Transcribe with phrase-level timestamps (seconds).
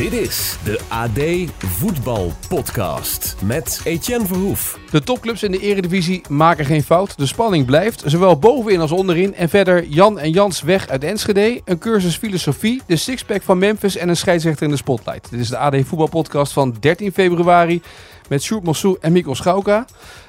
[0.00, 4.78] Dit is de AD Voetbal Podcast met Etienne Verhoef.
[4.90, 7.18] De topclubs in de eredivisie maken geen fout.
[7.18, 9.34] De spanning blijft, zowel bovenin als onderin.
[9.34, 11.60] En verder Jan en Jans weg uit Enschede.
[11.64, 15.30] Een cursus filosofie, de sixpack van Memphis en een scheidsrechter in de spotlight.
[15.30, 17.82] Dit is de AD Voetbal Podcast van 13 februari
[18.28, 19.84] met Sjoerd Mossou en Mikkel Schauka.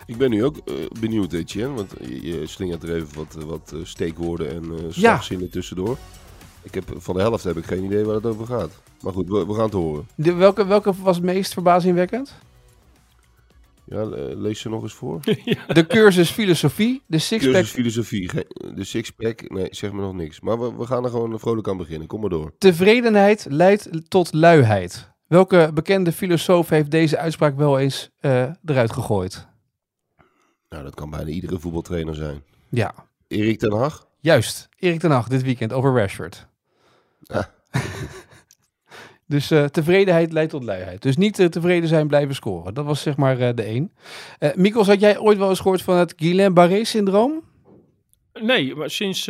[0.05, 3.71] Ik ben nu ook uh, benieuwd, Etienne, want je, je slingert er even wat, wat
[3.75, 5.51] uh, steekwoorden en uh, slagzinnen ja.
[5.51, 5.97] tussendoor.
[6.63, 8.71] Ik heb, van de helft heb ik geen idee waar het over gaat.
[9.01, 10.07] Maar goed, we, we gaan het horen.
[10.15, 12.33] De, welke, welke was het meest verbazingwekkend?
[13.85, 15.19] Ja, lees ze nog eens voor.
[15.67, 17.53] De cursus filosofie, de sixpack.
[17.53, 18.31] Cursus filosofie,
[18.75, 20.39] de sixpack, nee, zeg me nog niks.
[20.39, 22.53] Maar we, we gaan er gewoon vrolijk aan beginnen, kom maar door.
[22.57, 25.11] Tevredenheid leidt tot luiheid.
[25.27, 29.47] Welke bekende filosoof heeft deze uitspraak wel eens uh, eruit gegooid?
[30.69, 32.43] Nou, dat kan bijna iedere voetbaltrainer zijn.
[32.69, 32.93] Ja.
[33.27, 34.07] Erik ten Hag?
[34.19, 36.47] Juist, Erik ten Hag dit weekend over Rashford.
[37.21, 37.53] Ja.
[39.25, 41.01] dus uh, tevredenheid leidt tot luiheid.
[41.01, 42.73] Dus niet uh, tevreden zijn, blijven scoren.
[42.73, 43.91] Dat was zeg maar uh, de één.
[44.39, 47.43] Uh, Mikkels, had jij ooit wel eens gehoord van het Guillain-Barré-syndroom?
[48.33, 49.29] Nee, maar sinds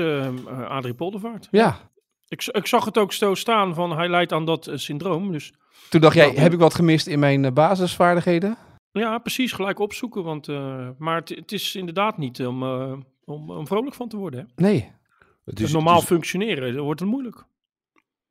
[0.67, 1.47] Adrie Poldervaart.
[1.51, 1.89] Ja.
[2.27, 5.31] Ik, ik, zag het ook zo staan van hij leidt aan dat syndroom.
[5.31, 5.53] Dus...
[5.89, 8.57] Toen dacht jij, heb ik wat gemist in mijn basisvaardigheden?
[8.91, 9.51] Ja, precies.
[9.51, 10.23] Gelijk opzoeken.
[10.23, 10.47] Want,
[10.97, 12.63] maar het, het is inderdaad niet om,
[13.25, 14.39] om, om vrolijk van te worden.
[14.39, 14.63] Hè?
[14.63, 14.91] Nee.
[15.45, 16.09] Het is, normaal het is...
[16.09, 17.45] functioneren, dan wordt het moeilijk.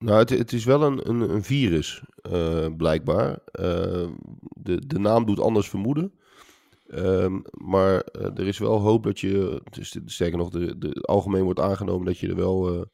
[0.04, 3.30] Nou, het, is wel een, een, een virus, uh, blijkbaar.
[3.30, 3.36] Uh,
[4.40, 6.12] de, de naam doet anders vermoeden.
[6.88, 9.62] Uh, maar uh, er is wel hoop dat je,
[10.04, 12.86] sterker nog, de, de, algemeen wordt aangenomen dat je er wel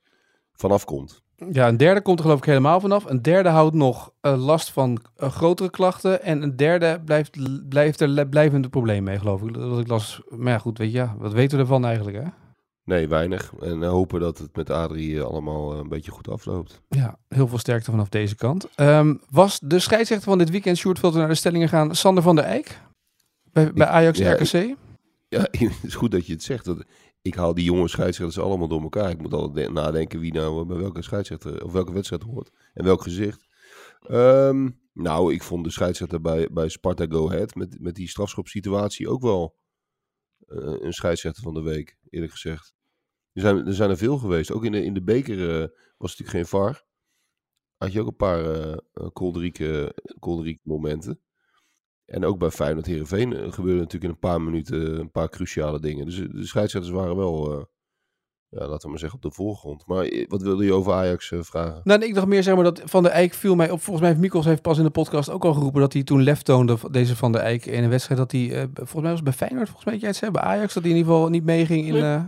[0.53, 1.23] vanaf komt.
[1.51, 3.05] Ja, een derde komt er geloof ik helemaal vanaf.
[3.05, 6.23] Een derde houdt nog last van grotere klachten.
[6.23, 7.39] En een derde blijft,
[7.69, 9.55] blijft er blijvende probleem mee, geloof ik.
[9.55, 10.21] Dat ik las.
[10.29, 12.46] Maar goed, weet je, ja, wat weten we ervan eigenlijk, hè?
[12.87, 13.53] Nee, weinig.
[13.61, 16.81] En hopen dat het met Adrie allemaal een beetje goed afloopt.
[16.89, 18.69] Ja, heel veel sterkte vanaf deze kant.
[18.81, 22.45] Um, was de scheidsrechter van dit weekend, Sjoerd, naar de stellingen gaan, Sander van der
[22.45, 22.81] Eijk?
[23.53, 24.77] Bij, bij Ajax ja, RKC?
[25.29, 26.65] Ja, het is goed dat je het zegt.
[26.65, 26.85] Dat,
[27.23, 29.11] ik haal die jonge scheidsrechters allemaal door elkaar.
[29.11, 32.51] Ik moet altijd nadenken wie nou bij welke scheidsrechter of welke wedstrijd hoort.
[32.75, 33.47] En welk gezicht.
[34.11, 39.09] Um, nou, ik vond de scheidsrechter bij, bij Sparta Go Ahead met, met die strafschopsituatie
[39.09, 39.57] ook wel
[40.47, 42.76] uh, een scheidsrechter van de week, eerlijk gezegd.
[43.37, 44.53] Er zijn er, zijn er veel geweest.
[44.53, 45.67] Ook in de, in de beker uh,
[45.97, 46.85] was natuurlijk geen VAR.
[47.77, 48.77] Had je ook een paar uh,
[49.13, 51.21] kolderieke, kolderieke momenten.
[52.05, 55.81] En ook bij Feyenoord Heerenveen uh, gebeurde natuurlijk in een paar minuten een paar cruciale
[55.81, 56.05] dingen.
[56.05, 57.51] Dus de scheidsrechters waren wel,
[58.49, 59.87] ja, laten we maar zeggen, op de voorgrond.
[59.87, 61.81] Maar wat wilde je over Ajax vragen?
[61.85, 63.81] Nou, ik dacht meer zeg maar dat Van der Eyck viel mij op.
[63.81, 66.23] Volgens mij heeft Mikkels heeft pas in de podcast ook al geroepen dat hij toen
[66.23, 69.25] lef toonde, deze Van der Eyck, in een wedstrijd dat hij, volgens mij was het
[69.25, 71.45] bij Feyenoord, volgens mij jij het zei, bij Ajax, dat hij in ieder geval niet
[71.45, 71.93] meeging in...
[71.93, 72.21] Nee.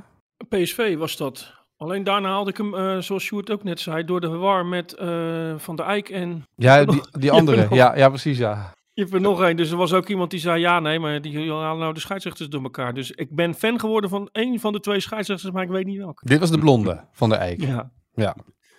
[0.49, 1.57] PSV was dat.
[1.77, 4.97] Alleen daarna haalde ik hem, uh, zoals Sjoerd ook net zei, door de war met
[5.01, 6.43] uh, Van der Eyck en...
[6.55, 7.67] Ja, die, die andere.
[7.71, 8.77] Ja, ja, precies, ja.
[8.93, 9.57] Je hebt er nog één.
[9.57, 12.49] Dus er was ook iemand die zei, ja, nee, maar die halen nou de scheidsrechters
[12.49, 12.95] door elkaar.
[12.95, 15.99] Dus ik ben fan geworden van één van de twee scheidsrechters, maar ik weet niet
[15.99, 16.27] welke.
[16.27, 17.61] Dit was de blonde van der Eyck.
[17.61, 17.93] Ja.
[18.15, 18.37] Ja.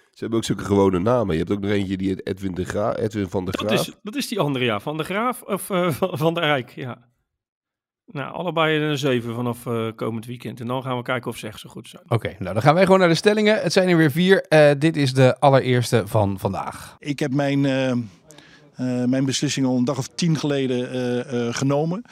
[0.09, 1.33] Ze hebben ook zulke gewone namen.
[1.33, 3.69] Je hebt ook nog eentje die Edwin, de Gra Edwin van der Graaf.
[3.69, 4.79] Dat is, dat is die andere, ja.
[4.79, 7.07] Van der Graaf of uh, van, van der Eyck, ja.
[8.11, 10.59] Nou, allebei een 7 vanaf uh, komend weekend.
[10.59, 12.03] En dan gaan we kijken of ze echt zo goed zijn.
[12.03, 13.61] Oké, okay, nou dan gaan wij gewoon naar de stellingen.
[13.61, 14.45] Het zijn er weer vier.
[14.49, 16.95] Uh, dit is de allereerste van vandaag.
[16.99, 17.93] Ik heb mijn, uh,
[19.05, 22.03] mijn beslissing al een dag of tien geleden genomen.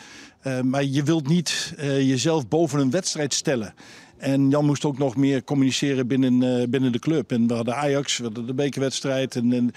[0.64, 3.74] maar je wilt niet jezelf boven een wedstrijd stellen.
[4.18, 7.32] En Jan moest ook nog meer communiceren binnen, uh, binnen de club.
[7.32, 9.36] En we hadden Ajax, we hadden de bekerwedstrijd.
[9.36, 9.72] En, en,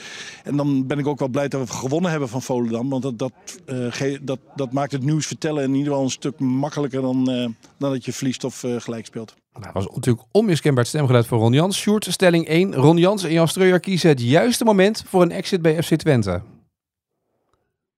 [0.44, 2.88] en, dan ben ik ook wel blij dat we gewonnen hebben van Volendam.
[2.88, 3.32] Want dat, dat,
[3.66, 7.48] uh, dat, dat maakt het nieuws vertellen in ieder geval een stuk makkelijker dan, uh,
[7.78, 9.34] dan dat je verliest of gelijk speelt.
[9.52, 11.78] Nou, dat was natuurlijk onmiskenbaar het stemgeluid voor Ron Jans.
[11.78, 12.74] Sjoerd, stelling 1.
[12.74, 16.42] Ron Jans en Jan Streuer kiezen het juiste moment voor een exit bij FC Twente.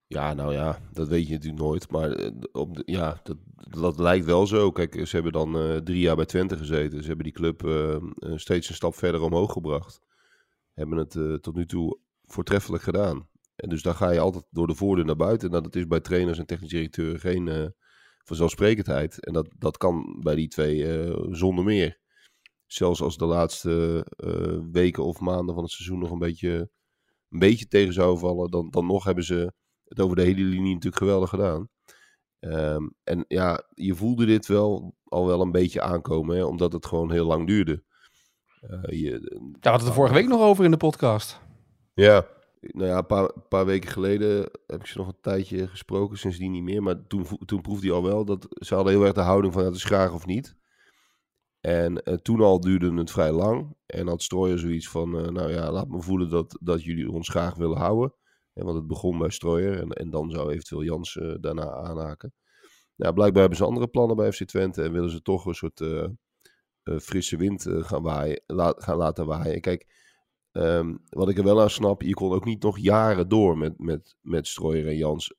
[0.07, 1.91] Ja, nou ja, dat weet je natuurlijk nooit.
[1.91, 3.37] Maar op de, ja, dat,
[3.81, 4.71] dat lijkt wel zo.
[4.71, 7.01] Kijk, ze hebben dan uh, drie jaar bij Twente gezeten.
[7.01, 7.97] Ze hebben die club uh,
[8.35, 10.01] steeds een stap verder omhoog gebracht.
[10.73, 13.29] Hebben het tot nu toe voortreffelijk gedaan.
[13.55, 15.49] En dus dan ga je altijd door de voordeur naar buiten.
[15.49, 17.73] Nou, dat is bij trainers en technisch directeuren geen
[18.23, 19.25] vanzelfsprekendheid.
[19.25, 20.85] En dat, dat kan bij die twee
[21.29, 21.99] zonder meer.
[22.65, 24.05] Zelfs als de laatste
[24.71, 26.69] weken of maanden van het seizoen nog een beetje,
[27.29, 28.51] een beetje tegen zou vallen.
[28.51, 29.53] Dan, dan nog hebben ze
[29.83, 31.69] het over de hele linie natuurlijk geweldig gedaan.
[32.43, 36.85] Ehm, en ja, je voelde dit wel al wel een beetje aankomen, hè, omdat het
[36.85, 37.83] gewoon heel lang duurde.
[38.61, 41.39] Uh, je, ja, we hadden het er vorige week nog over in de podcast.
[41.93, 42.25] Ja,
[42.59, 46.51] nou ja, een paar, paar, weken geleden heb ik ze nog een tijdje gesproken, sindsdien
[46.51, 46.83] niet meer.
[46.83, 49.65] Maar toen, toen proefde hij al wel dat ze hadden heel erg de houding van
[49.65, 50.55] het is graag of niet.
[51.59, 53.75] En uh, toen al duurde het vrij lang.
[53.85, 57.29] En had Strooier zoiets van, uh, nou ja, laat me voelen dat, dat jullie ons
[57.29, 58.13] graag willen houden.
[58.53, 62.33] Ja, want het begon bij Strooier en, en dan zou eventueel Jans uh, daarna aanhaken.
[62.95, 65.83] Nou, blijkbaar hebben ze andere plannen bij FC Twente en willen ze toch een soort
[66.83, 68.41] frisse wind gaan, waaien,
[68.77, 69.61] gaan laten waaien.
[69.61, 69.87] Kijk,
[70.53, 73.79] Um, wat ik er wel aan snap, je kon ook niet nog jaren door met,
[73.79, 75.35] met, met Strooier en Jans.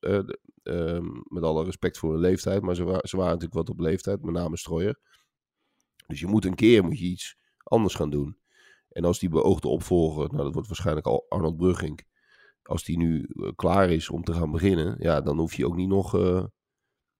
[0.63, 4.23] Um, met alle respect voor hun leeftijd, maar ze, ze, waren natuurlijk wat op leeftijd,
[4.23, 4.99] met name Strooier.
[6.07, 8.39] Dus je moet een keer moet je iets anders gaan doen.
[8.89, 12.07] En als die beoogde opvolger, nou dat wordt waarschijnlijk al Arnold Brugging.
[12.69, 15.77] Als die nu uh, klaar is om te gaan beginnen, ja, dan hoef je ook
[15.77, 16.45] niet nog uh,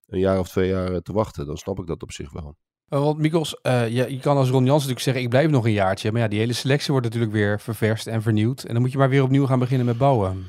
[0.05, 1.45] een jaar of twee jaar te wachten.
[1.45, 2.55] Dan snap ik dat op zich wel.
[2.85, 5.71] Want Mikkels, uh, je, je, kan als Ron Jans natuurlijk zeggen, ik blijf nog een
[5.71, 6.11] jaartje.
[6.11, 8.63] Maar ja, die hele selectie wordt natuurlijk weer ververst en vernieuwd.
[8.63, 10.45] En dan moet je maar weer opnieuw gaan beginnen met bouwen.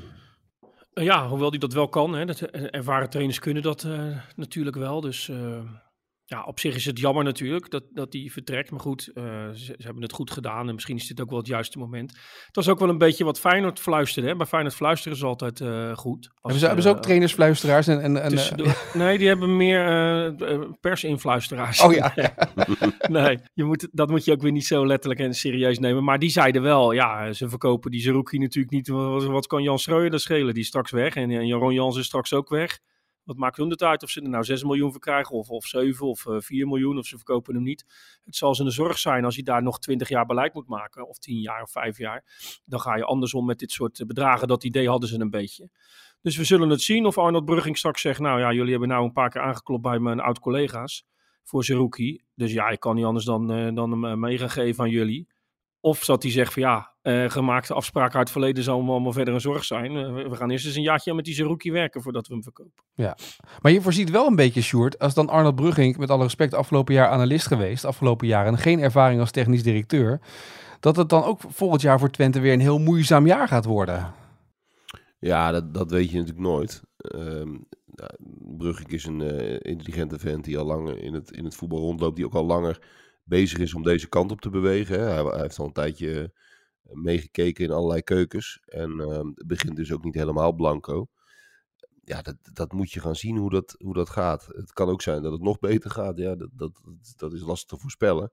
[0.93, 2.13] Ja, hoewel die dat wel kan.
[2.13, 2.25] Hè.
[2.25, 3.87] Dat, ervaren trainers kunnen dat
[4.35, 5.01] natuurlijk wel.
[5.01, 5.31] Dus
[6.29, 8.71] ja, op zich is het jammer natuurlijk dat, dat die vertrekt.
[8.71, 10.67] Maar goed, uh, ze, ze, hebben het goed gedaan.
[10.67, 12.11] En misschien is dit ook wel het juiste moment.
[12.45, 14.29] Het was ook wel een beetje wat Feyenoord fluisterde.
[14.29, 14.35] Hè?
[14.35, 16.27] Bij Feyenoord fluisteren is altijd uh, goed.
[16.27, 17.87] Als, hebben, ze, hebben ze ook trainersfluisteraars?
[17.87, 18.33] En, en, en,
[18.93, 20.35] nee, die hebben meer
[20.79, 21.81] persinfluisteraars.
[21.81, 22.13] Oh ja.
[23.09, 26.03] nee, je moet, dat moet je ook weer niet zo letterlijk en serieus nemen.
[26.03, 28.87] Maar die zeiden wel, ja, ze verkopen die Zerouki natuurlijk niet.
[28.87, 30.53] Wat, wat kan Jan Schreuder schelen?
[30.53, 31.15] Die is straks weg.
[31.15, 32.79] En, en Jaron Jans is straks ook weg.
[33.27, 35.65] Wat maakt hun het uit of ze er nou 6 miljoen voor krijgen of, of
[35.65, 37.85] 7 of uh, 4 miljoen of ze verkopen hem niet.
[38.25, 41.07] Het zal ze een zorg zijn als je daar nog 20 jaar beleid moet maken
[41.07, 42.23] of 10 jaar of 5 jaar.
[42.65, 44.47] Dan ga je andersom met dit soort bedragen.
[44.47, 45.69] Dat idee hadden ze een beetje.
[46.21, 49.03] Dus we zullen het zien of Arnold Brugging straks zegt, nou ja, jullie hebben nou
[49.03, 51.05] een paar keer aangeklopt bij mijn oud-collega's
[51.43, 52.23] voor Zerouki.
[52.35, 54.89] Dus ja, ik kan niet anders dan, uh, dan hem uh, mee gaan geven aan
[54.89, 55.27] jullie.
[55.79, 59.33] Of zat hij zegt van ja, uh, gemaakte afspraken uit het verleden zal allemaal verder
[59.33, 59.91] een zorg zijn.
[59.91, 62.83] Uh, we gaan eerst eens een jaartje met die Zerouki werken voordat we hem verkopen.
[62.93, 63.17] Ja,
[63.61, 66.93] maar je voorziet wel een beetje, Sjoerd, als dan Arnold Brugging, met alle respect, afgelopen
[66.93, 70.21] jaar analist geweest, afgelopen jaar en geen ervaring als technisch directeur,
[70.79, 74.13] dat het dan ook volgend jaar voor Twente weer een heel moeizaam jaar gaat worden.
[75.19, 76.81] Ja, dat, dat weet je natuurlijk nooit.
[77.15, 77.67] Um,
[78.57, 82.15] Brugging is een uh, intelligente vent die al langer in het, in het voetbal rondloopt,
[82.15, 82.81] die ook al langer
[83.27, 84.99] bezig is om deze kant op te bewegen.
[84.99, 86.33] Hij, heeft al een tijdje
[86.81, 88.59] meegekeken in allerlei keukens.
[88.65, 91.07] En uh, het begint dus ook niet helemaal blanco.
[92.03, 94.45] Ja, dat, dat moet je gaan zien hoe dat, hoe dat gaat.
[94.45, 96.17] Het kan ook zijn dat het nog beter gaat.
[96.17, 96.81] Ja, dat, dat,
[97.15, 98.31] dat is lastig te voorspellen.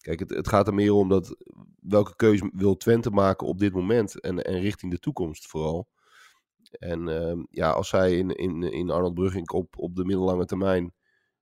[0.00, 1.36] Kijk, het, het gaat er meer om dat
[1.80, 5.88] welke keuze wil Twente maken op dit moment en, en richting de toekomst vooral.
[6.70, 10.94] En uh, ja, als zij in, in, in Arnold Brugging op, op de middellange termijn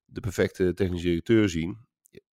[0.05, 1.88] de perfecte technische directeur zien,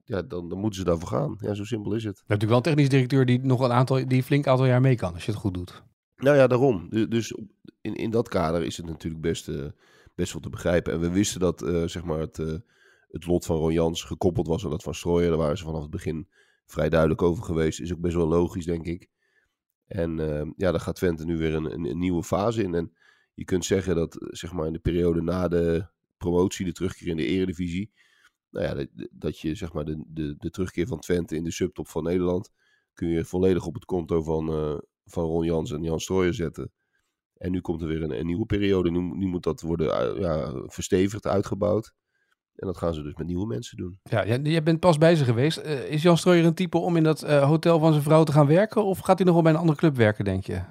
[0.06, 1.38] ja, dan, dan moeten ze daarvoor gaan.
[1.40, 2.16] Ja, zo simpel is het.
[2.18, 4.96] Je natuurlijk wel een technisch directeur die nog een aantal, die flink aantal jaar mee
[4.96, 5.84] kan, als je het goed doet.
[6.18, 6.90] Nou ja, daarom.
[6.90, 7.38] Dus
[7.82, 9.66] in, in dat kader is het natuurlijk best, uh,
[10.16, 10.94] best wel te begrijpen.
[10.94, 12.56] En we wisten dat uh, zeg maar het, uh,
[13.08, 15.30] het lot van Ron Jans gekoppeld was aan dat van Strooijer.
[15.30, 16.28] Daar waren ze vanaf het begin
[16.66, 17.80] vrij duidelijk over geweest.
[17.80, 19.10] Is ook best wel logisch, denk ik.
[19.88, 20.18] En
[20.58, 22.74] ja, daar gaat Twente nu weer een, een, een, nieuwe fase in.
[22.74, 22.92] En
[23.34, 25.88] je kunt zeggen dat zeg maar in de periode na de
[26.18, 27.92] promotie, de terugkeer in de eredivisie
[28.56, 31.52] nou ja, dat, dat je zeg maar de, de, de terugkeer van Twente in de
[31.52, 32.52] subtop van Nederland
[32.94, 36.72] kun je volledig op het konto van, uh, van Ron Jans en Jan Strooijer zetten.
[37.38, 38.92] En nu komt er weer een, een nieuwe periode.
[38.92, 41.94] Nu, nu moet dat worden uh, ja, verstevigd, uitgebouwd.
[42.56, 44.00] En dat gaan ze dus met nieuwe mensen doen.
[44.04, 45.58] Ja, jij bent pas bij ze geweest.
[45.58, 48.48] Uh, is Jan Strooijer een type om in dat hotel van zijn vrouw te gaan
[48.48, 48.86] werken?
[48.86, 50.62] Of gaat hij nog wel bij een andere club werken, denk je?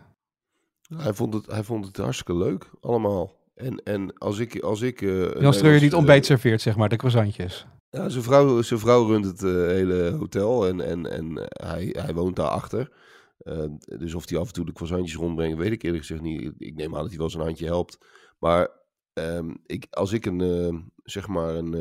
[0.96, 3.32] Hij vond het, hij vond het hartstikke leuk, allemaal.
[3.54, 4.60] En, en als ik...
[4.60, 5.00] Als ik
[5.40, 7.66] Jan Streuer niet ontbijt serveert, zeg maar, de croissantjes.
[7.94, 12.14] Ja, zijn vrouw, zijn vrouw runt het uh, hele hotel en, en, en hij, hij
[12.14, 12.92] woont daarachter.
[13.38, 13.64] Uh,
[13.98, 16.52] dus of hij af en toe de croissantjes rondbrengt, weet ik eerlijk gezegd niet.
[16.58, 17.98] Ik neem aan dat hij wel zijn handje helpt.
[18.38, 18.70] Maar
[19.12, 21.72] um, ik, als ik een, uh, zeg maar een,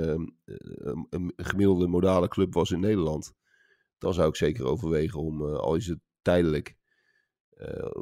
[1.10, 3.34] een, gemiddelde modale club was in Nederland,
[3.98, 6.76] dan zou ik zeker overwegen om, al is het tijdelijk,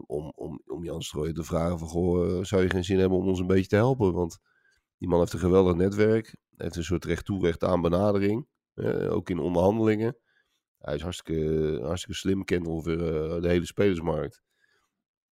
[0.06, 3.28] om, om, om Jan Strooijen te vragen van, goh, zou je geen zin hebben om
[3.28, 4.14] ons een beetje te helpen?
[4.14, 4.40] Want
[5.02, 8.48] die man heeft een geweldig netwerk heeft een soort recht toe, recht aan benadering.
[8.76, 10.18] Uh, ook in onderhandelingen.
[10.78, 14.42] Hij is hartstikke, hartstikke slim, kent ongeveer uh, de hele spelersmarkt.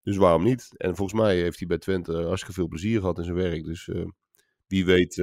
[0.02, 0.68] Dus waarom niet?
[0.76, 3.64] En volgens mij heeft hij bij Twente hartstikke veel plezier gehad in zijn werk.
[3.64, 4.06] Dus uh,
[4.66, 5.16] wie weet,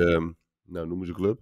[0.63, 1.39] nou noemen ze club.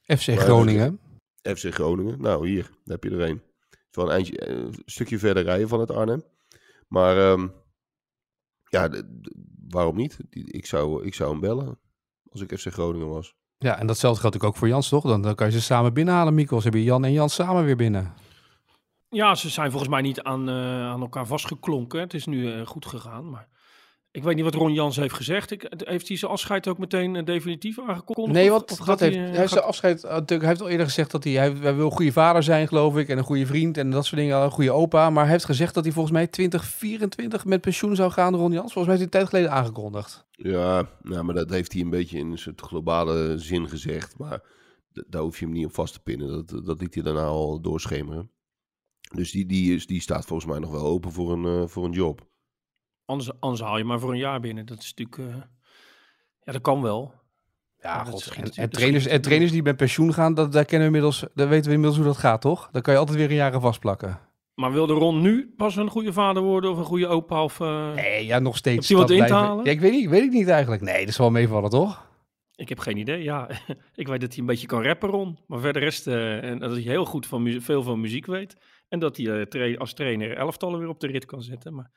[0.00, 1.00] FC Groningen.
[1.42, 2.20] FC Groningen.
[2.20, 3.42] Nou, hier heb je er een.
[3.90, 6.22] Van een, eindje, een stukje verder rijden van het Arnhem.
[6.88, 7.52] Maar um,
[8.68, 9.02] ja,
[9.68, 10.18] waarom niet?
[10.30, 11.78] Ik zou, ik zou hem bellen
[12.34, 13.34] als ik FC Groningen was.
[13.58, 15.04] Ja, en datzelfde geldt natuurlijk ook voor Jans, toch?
[15.04, 16.64] Dan, dan kan je ze samen binnenhalen, Mikos.
[16.64, 18.12] Heb je Jan en Jans samen weer binnen.
[19.08, 20.54] Ja, ze zijn volgens mij niet aan, eh,
[20.86, 22.00] aan elkaar vastgeklonken.
[22.00, 23.48] Het is nu eh, goed gegaan, maar
[24.14, 25.50] ik weet niet wat Ron Jans heeft gezegd.
[25.50, 28.36] Ik, heeft hij zijn afscheid ook meteen eh, definitief aangekondigd?
[28.36, 30.60] Nee, Of- of dat heeft, hij, hij, eh, heeft gaat- zijn afscheid, natuurlijk, hij heeft
[30.60, 33.18] al eerder gezegd dat hij, hij, hij wil een goede vader zijn, geloof ik, en
[33.18, 35.10] een goede vriend en dat soort dingen, een goede opa.
[35.10, 38.72] Maar hij heeft gezegd dat hij volgens mij 2024 met pensioen zou gaan, Ron Jans.
[38.72, 40.26] Volgens mij heeft hij een tijd geleden aangekondigd.
[40.30, 44.18] Ja, nou, maar dat heeft hij een beetje in een soort globale zin gezegd.
[44.18, 44.42] Maar
[45.08, 46.46] daar hoef je hem niet op vast te pinnen.
[46.46, 48.30] Dat, dat liet hij daarna al doorschemeren.
[49.14, 51.84] Dus die, die, is, die staat volgens mij nog wel open voor een, eh, voor
[51.84, 52.26] een job.
[53.04, 54.66] Anders, anders haal je maar voor een jaar binnen.
[54.66, 55.34] Dat is natuurlijk...
[55.34, 55.42] eh,
[56.42, 57.14] ja, dat kan wel.
[57.80, 58.30] Ja, god.
[58.36, 61.48] En, en trainers, en trainers die met pensioen gaan, dat, daar, kennen we inmiddels, daar
[61.48, 62.68] weten we inmiddels hoe dat gaat, toch?
[62.72, 64.20] Dan kan je altijd weer een jaar vastplakken.
[64.54, 67.42] Maar wilde Ron nu pas een goede vader worden of een goede opa?
[67.44, 68.88] Of, eh, Nee, ja, nog steeds.
[68.88, 69.64] Hij wat in te halen?
[69.64, 70.82] Ja, ik weet niet, weet ik niet eigenlijk.
[70.82, 72.06] Nee, dat zal wel meevallen, toch?
[72.56, 73.22] Ik heb geen idee.
[73.22, 73.48] Ja,
[73.94, 75.38] ik weet dat hij een beetje kan rappen, Ron.
[75.46, 78.56] Maar verder rest, eh, en dat hij heel goed van veel van muziek weet.
[78.88, 81.74] En dat hij tra- als trainer elftallen weer op de rit kan zetten.
[81.74, 81.90] Maar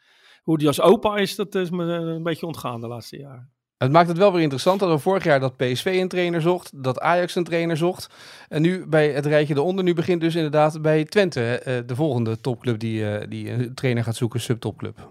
[0.48, 3.50] hoe hij als opa is, dat is me eh, een beetje ontgaan de laatste jaren.
[3.78, 6.84] Het maakt het wel weer interessant dat we vorig jaar dat PSV een trainer zocht,
[6.84, 8.10] dat Ajax een trainer zocht.
[8.50, 12.42] En nu bij het rijtje eronder, nu begint dus inderdaad bij Twente, eh, de volgende
[12.42, 15.10] topclub die, eh, die een trainer gaat zoeken, subtopclub.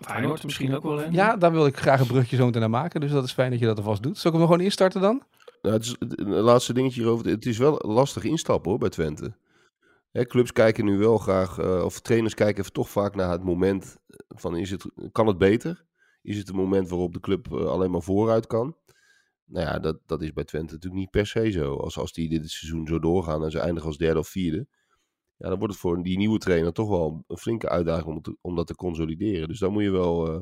[0.00, 0.98] Feyenoord misschien ook wel.
[0.98, 1.04] hè?
[1.10, 3.50] Ja, daar wil ik graag een brugje zo meteen naar maken, dus dat is fijn
[3.50, 4.18] dat je dat alvast doet.
[4.18, 5.22] Zal ik hem gewoon instarten dan?
[5.62, 7.26] Nou, het is, het- laatste dingetje hierover.
[7.26, 9.32] Het is wel lastig instappen hoor, bij Twente.
[10.26, 13.96] Clubs kijken nu wel graag, eh, of trainers kijken toch vaak naar het moment
[14.28, 15.86] van, is het, kan het beter?
[16.22, 18.76] Is het een moment waarop de club eh, alleen maar vooruit kan?
[19.44, 21.74] Nou ja, dat, dat is bij Twente natuurlijk niet per se zo.
[21.74, 24.66] Als, als die dit seizoen zo doorgaan en ze eindigen als derde of vierde.
[25.36, 28.56] Ja, dan wordt het voor die nieuwe trainer toch wel een flinke uitdaging om, om
[28.56, 29.48] dat te consolideren.
[29.48, 30.40] Dus dan moet je wel eh,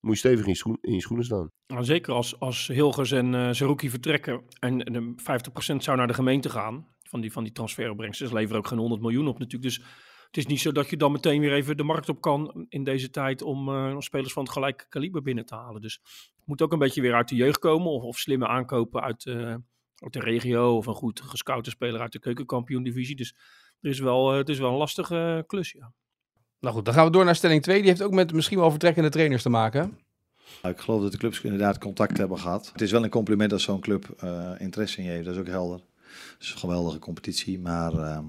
[0.00, 0.46] moet je stevig
[0.80, 1.50] in je, schoenen staan.
[1.80, 5.14] Zeker als, als Hilgers en Zerouki vertrekken en, en de
[5.72, 8.28] 50% zou naar de gemeente gaan van die, van die transferopbrengsten.
[8.28, 9.62] Ze leveren ook geen 100 miljoen op natuurlijk.
[9.62, 9.86] Dus
[10.26, 12.84] het is niet zo dat je dan meteen weer even de markt op kan in
[12.84, 15.80] deze tijd om eh, spelers van het gelijke kaliber binnen te halen.
[15.80, 16.00] Dus
[16.36, 19.26] het moet ook een beetje weer uit de jeugd komen of, of slimme aankopen uit,
[19.26, 19.54] eh,
[19.98, 23.16] uit de regio of een goed gescoute speler uit de keukenkampioen-divisie.
[23.16, 23.34] Dus
[23.80, 25.92] er is wel, eh, het is wel een lastige klus, ja.
[26.60, 27.78] Nou goed, dan gaan we door naar stelling 2.
[27.78, 29.98] Die heeft ook met misschien wel vertrekkende trainers te maken.
[30.62, 32.70] Nou, ik geloof dat de clubs inderdaad contact hebben gehad.
[32.72, 35.40] Het is wel een compliment als zo'n club eh, interesse in je heeft, dat is
[35.40, 35.80] ook helder.
[36.32, 38.24] Het is een geweldige competitie, maar, ehm,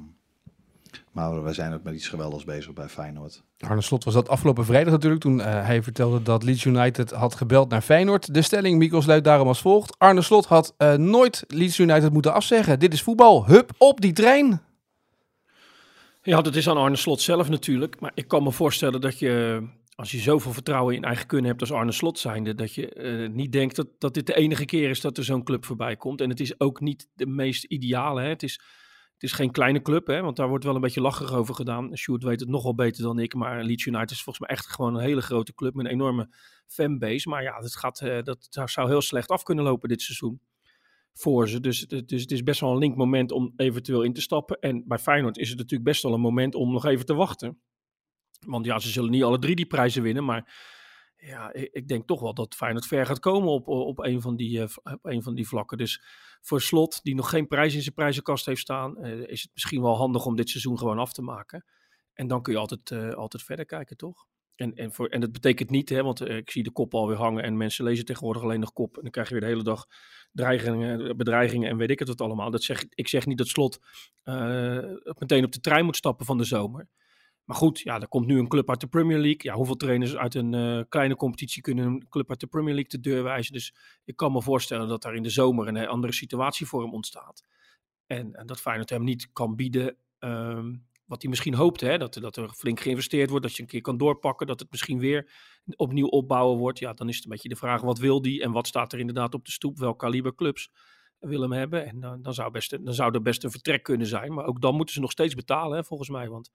[1.12, 3.44] maar we zijn ook met iets geweldigs bezig bij Feyenoord.
[3.60, 7.36] Arne Slot was dat afgelopen vrijdag natuurlijk, toen eh, hij vertelde dat Leeds United had
[7.36, 8.34] gebeld naar Feyenoord.
[8.34, 9.96] De stelling, Mikos luidt daarom als volgt.
[9.98, 12.80] Arne Slot had eh, nooit Leeds United moeten afzeggen.
[12.80, 13.46] Dit is voetbal.
[13.46, 14.62] Hup, op die trein.
[16.22, 18.00] Ja, dat is aan Arne Slot zelf natuurlijk.
[18.00, 19.64] Maar ik kan me voorstellen dat je,
[19.96, 23.30] als je zoveel vertrouwen in eigen kunnen hebt als Arne Slot zijnde, dat je eh,
[23.30, 26.22] niet denkt dat, dat dit de enige keer is dat er zo'n club voorbij komt.
[26.22, 28.22] En het is ook niet de meest ideale.
[28.22, 28.28] Hè?
[28.28, 28.54] Het, is,
[29.14, 30.22] het is geen kleine club, hè?
[30.22, 31.98] want daar wordt wel een beetje lacherig over gedaan.
[31.98, 34.68] Sjoerd weet het nog wel beter dan ik, maar Leeds United is volgens mij echt
[34.68, 36.30] gewoon een hele grote club met een enorme
[36.68, 37.30] fanbase.
[37.30, 40.40] Maar ja, dat, gaat, eh, dat zou heel slecht af kunnen lopen dit seizoen
[41.14, 41.60] voor ze.
[41.60, 44.60] Dus, het- dus het is best wel een link moment om eventueel in te stappen.
[44.60, 47.60] En bij Feyenoord is het natuurlijk best wel een moment om nog even te wachten.
[48.46, 50.26] Want ja, ze zullen niet alle drie die prijzen winnen.
[50.26, 50.54] Maar
[51.18, 54.62] ja, ik, denk toch wel dat Feyenoord ver gaat komen op, op, een van die,
[54.62, 55.78] eh, op een van die vlakken.
[55.78, 56.02] Dus
[56.42, 59.82] voor Slot, die nog geen prijs in zijn prijzenkast heeft staan, eh, is het misschien
[59.82, 61.66] wel handig om dit seizoen gewoon af te maken.
[62.16, 64.26] En dan kun je altijd, eh, altijd verder kijken, toch?
[64.56, 67.18] En, en, voor, en dat betekent niet, hè, want eh, ik zie de kop alweer
[67.18, 68.96] hangen en mensen lezen tegenwoordig alleen nog kop.
[68.96, 69.86] En dan krijg je weer de hele dag
[70.32, 72.52] dreigingen, bedreigingen en weet ik het wat allemaal.
[72.52, 73.80] Dat zeg, ik zeg niet dat Slot
[74.24, 74.80] eh,
[75.20, 76.88] meteen op de trein moet stappen van de zomer.
[77.46, 79.40] Maar goed, ja, er komt nu een club uit de Premier League.
[79.42, 83.02] Ja, hoeveel trainers uit een eh, kleine competitie kunnen een club uit de Premier League
[83.02, 83.54] de deur wijzen?
[83.54, 83.74] Dus
[84.04, 87.44] ik kan me voorstellen dat daar in de zomer een andere situatie voor hem ontstaat.
[88.08, 90.74] En, en dat Feyenoord hem niet kan bieden ehm,
[91.06, 91.82] wat hij misschien hoopt.
[91.82, 91.98] Hè?
[91.98, 95.00] Dat, dat er flink geïnvesteerd wordt, dat je een keer kan doorpakken, dat het misschien
[95.00, 95.32] weer
[95.76, 96.80] opnieuw opbouwen wordt.
[96.80, 99.00] Ja, dan is het een beetje de vraag, wat wil die en wat staat er
[99.00, 99.78] inderdaad op de stoep?
[99.78, 100.72] Welk kaliber clubs
[101.20, 101.86] wil hem hebben?
[101.86, 104.34] En dan, dan, zou best, dan zou er best een vertrek kunnen zijn.
[104.34, 106.30] Maar ook dan moeten ze nog steeds betalen, hè, volgens mij.
[106.30, 106.52] Want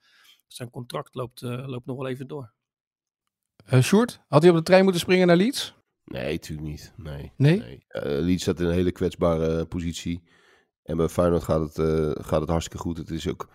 [0.52, 2.52] zijn contract loopt, eh, loopt nog wel even door.
[3.64, 5.74] Eh Sjoerd, had hij op de trein moeten springen naar Leeds?
[6.04, 6.92] Nee, natuurlijk niet.
[6.96, 7.32] Nee.
[7.36, 7.58] Nee?
[7.58, 7.84] nee.
[7.88, 10.22] Eh, Leeds staat in een hele kwetsbare positie.
[10.82, 12.96] En bij Feyenoord gaat het, eh, gaat het hartstikke goed.
[12.96, 13.48] Het is ook...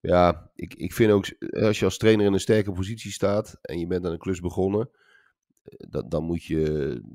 [0.00, 1.26] Ja, ik, ik vind ook...
[1.52, 3.58] Als je als trainer in een sterke positie staat...
[3.62, 4.90] en je bent aan een klus begonnen...
[5.62, 6.62] dat, dan moet je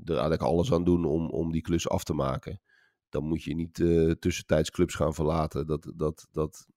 [0.04, 2.62] er eigenlijk alles aan doen om, om die klus af te maken.
[3.10, 5.68] Dan moet je niet eh, tussentijds clubs gaan verlaten.
[5.68, 6.68] Dat, dat, dat,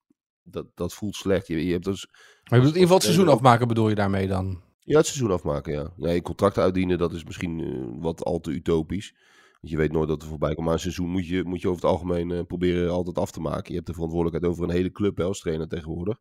[0.50, 1.47] dat, dat voelt slecht.
[1.47, 4.26] Je, je hebt dus, Maar je in ieder geval het seizoen afmaken bedoel je daarmee
[4.26, 4.62] dan?
[4.81, 5.93] ja, het seizoen afmaken, ja.
[5.97, 9.14] Nee, contract uitdienen, dat is misschien eh, wat al te utopisch.
[9.61, 10.64] Want je weet nooit dat er voorbij komt.
[10.64, 13.40] Maar een seizoen moet je, moet je over het algemeen eh, proberen altijd af te
[13.40, 13.69] maken.
[13.69, 16.19] Je hebt de verantwoordelijkheid over een hele club hè, als trainer tegenwoordig.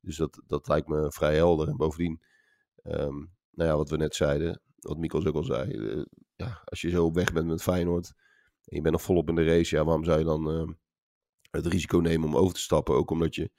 [0.00, 1.68] Dus dat, dat lijkt me vrij helder.
[1.68, 2.20] En bovendien,
[2.82, 3.14] ehm,
[3.50, 5.70] nou ja, wat we net zeiden, wat Mikos ook al zei.
[5.70, 6.04] eh,
[6.36, 8.12] ja, als je zo op weg bent met Feyenoord
[8.64, 10.72] en je bent nog volop in de race, ja, waarom zou je dan ehm,
[11.56, 12.94] het risico nemen om over te stappen?
[12.94, 13.50] Ook omdat je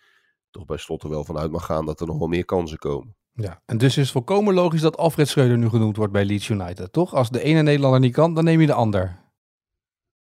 [0.52, 3.16] toch bij slot er wel vanuit mag gaan dat er nog wel meer kansen komen.
[3.34, 6.50] Ja, en dus is het volkomen logisch dat Alfred Schreuder nu genoemd wordt bij Leeds
[6.50, 7.14] United, toch?
[7.14, 9.26] Als de ene Nederlander niet kan, dan neem je de ander.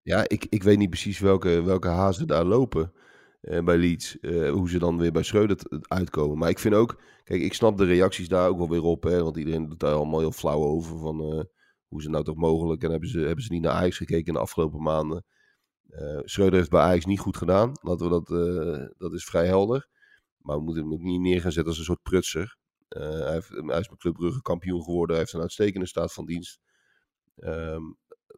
[0.03, 2.93] Ja, ik, ik weet niet precies welke, welke hazen daar lopen
[3.41, 4.19] eh, bij Leeds.
[4.19, 6.39] eh, hoe ze dan weer bij Schreuder uitkomen.
[6.39, 9.03] Maar ik vind ook, kijk, ik snap de reacties daar ook wel weer op.
[9.03, 10.99] Hè, want iedereen doet daar allemaal heel flauw over.
[10.99, 11.45] Van eh,
[11.89, 12.83] hoe het nou toch mogelijk?
[12.83, 15.25] En hebben ze, hebben ze niet naar Ajax gekeken in de afgelopen maanden?
[15.91, 17.73] Eh Schreuder heeft bij Ajax niet goed gedaan.
[17.83, 19.89] Laten we dat, eh, dat is vrij helder.
[20.37, 22.57] Maar we moeten hem ook niet neer gaan zetten als een soort prutser.
[22.89, 25.09] Eh, hij, heeft, is met Club Brugge kampioen geworden.
[25.09, 26.61] Hij heeft een uitstekende staat van dienst.
[27.37, 27.83] Ehm,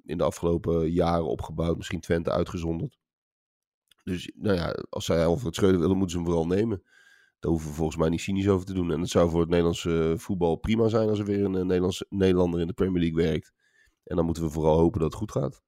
[0.04, 1.76] in de afgelopen jaren opgebouwd.
[1.76, 2.98] Misschien Twente uitgezonderd.
[4.04, 6.82] Dus nou ja, als zij Alfred Schreuder willen, moeten ze hem vooral nemen.
[7.38, 8.92] Daar hoeven we volgens mij niet cynisch over te doen.
[8.92, 12.60] En het zou voor het Nederlandse voetbal prima zijn als er weer een Nederlands, Nederlander
[12.60, 13.52] in de Premier League werkt.
[14.04, 15.62] En dan moeten we vooral hopen dat het goed gaat.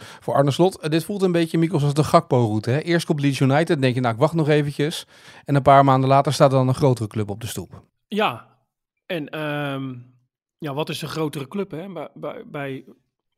[0.00, 2.82] Voor Arne Slot, eh, dit voelt een beetje, Mikos, als de Gakpo-route.
[2.82, 5.06] Eerst komt Leeds United, denk je, nou, ik wacht nog eventjes.
[5.44, 7.84] En een paar maanden later staat er dan een grotere club op de stoep.
[8.08, 8.58] Ja,
[9.06, 9.94] en ehm,
[10.58, 11.70] ja, wat is een grotere club?
[11.70, 11.92] Hè?
[11.92, 12.84] Bij, bij, bij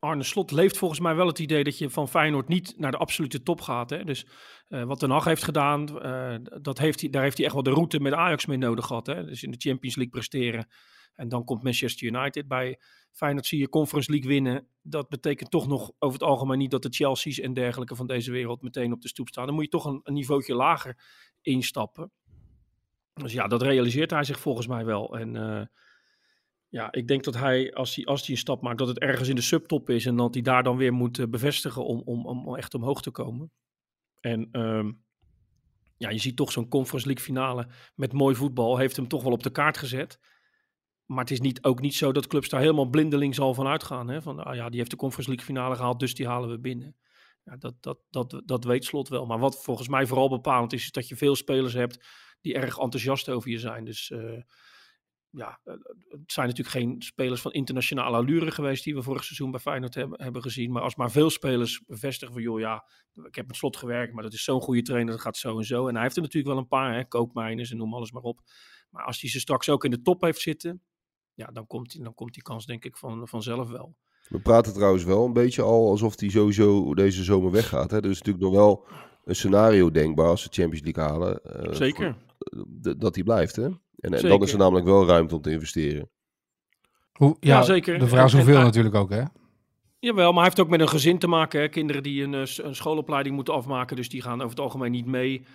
[0.03, 2.97] Arne Slot leeft volgens mij wel het idee dat je van Feyenoord niet naar de
[2.97, 3.89] absolute top gaat.
[3.89, 4.03] Hè?
[4.03, 4.25] Dus
[4.67, 7.63] eh, wat Den Haag heeft gedaan, eh, dat heeft hij, daar heeft hij echt wel
[7.63, 9.05] de route met Ajax mee nodig gehad.
[9.07, 9.25] Hè?
[9.25, 10.67] Dus in de Champions League presteren.
[11.15, 12.79] En dan komt Manchester United bij
[13.13, 14.67] Feyenoord zie je Conference League winnen.
[14.81, 18.31] Dat betekent toch nog over het algemeen niet dat de Chelsea's en dergelijke van deze
[18.31, 19.45] wereld meteen op de stoep staan.
[19.45, 20.97] Dan moet je toch een, niveautje lager
[21.41, 22.11] instappen.
[23.13, 25.17] Dus ja, dat realiseert hij zich volgens mij wel.
[25.17, 25.65] En eh,
[26.69, 29.29] ja, ik denk dat hij als, hij, als hij een stap maakt, dat het ergens
[29.29, 30.05] in de subtop is.
[30.05, 33.11] En dat hij daar dan weer moet eh, bevestigen om, om, om echt omhoog te
[33.11, 33.51] komen.
[34.19, 34.91] En ehm,
[35.97, 38.77] ja, je ziet toch zo'n Conference League finale met mooi voetbal.
[38.77, 40.19] Heeft hem toch wel op de kaart gezet.
[41.13, 44.07] Maar het is niet, ook niet zo dat clubs daar helemaal blindeling zal van uitgaan.
[44.07, 44.21] Hè?
[44.21, 46.95] Van, ah ja, die heeft de Conference League finale gehaald, dus die halen we binnen.
[47.43, 49.25] Ja, dat, dat, dat, dat weet Slot wel.
[49.25, 52.05] Maar wat volgens mij vooral bepalend is, is dat je veel spelers hebt
[52.41, 53.85] die erg enthousiast over je zijn.
[53.85, 54.41] Dus eh,
[55.29, 55.73] ja, eh,
[56.09, 59.95] het zijn natuurlijk geen spelers van internationale allure geweest die we vorig seizoen bij Feyenoord
[59.95, 60.71] hebben, hebben gezien.
[60.71, 62.85] Maar als maar veel spelers bevestigen van, joh ja,
[63.23, 65.65] ik heb met Slot gewerkt, maar dat is zo'n goede trainer, dat gaat zo en
[65.65, 65.87] zo.
[65.87, 68.41] En hij heeft er natuurlijk wel een paar, hè, en noem alles maar op.
[68.89, 70.81] Maar als hij ze straks ook in de top heeft zitten,
[71.33, 73.95] ja, dan komt, die, dan komt die kans denk ik van, vanzelf wel.
[74.29, 77.91] We praten trouwens wel een beetje al alsof hij sowieso deze zomer weggaat.
[77.91, 77.97] Hè?
[77.97, 78.85] Er is natuurlijk nog wel
[79.25, 81.43] een scenario denkbaar als ze Champions League halen.
[81.43, 82.15] eh, Zeker.
[82.39, 83.55] voor- dat hij blijft.
[83.55, 83.63] Hè?
[83.63, 86.09] En, en dan is er namelijk wel ruimte om te investeren.
[87.13, 87.99] Hoe, ja, Ja, zeker.
[87.99, 89.23] De vraag is en- hoeveel natuurlijk ook, hè?
[89.99, 91.59] Jawel, maar hij heeft ook met een gezin te maken.
[91.61, 91.67] Hè?
[91.69, 95.45] Kinderen die een, een schoolopleiding moeten afmaken, dus die gaan over het algemeen niet mee.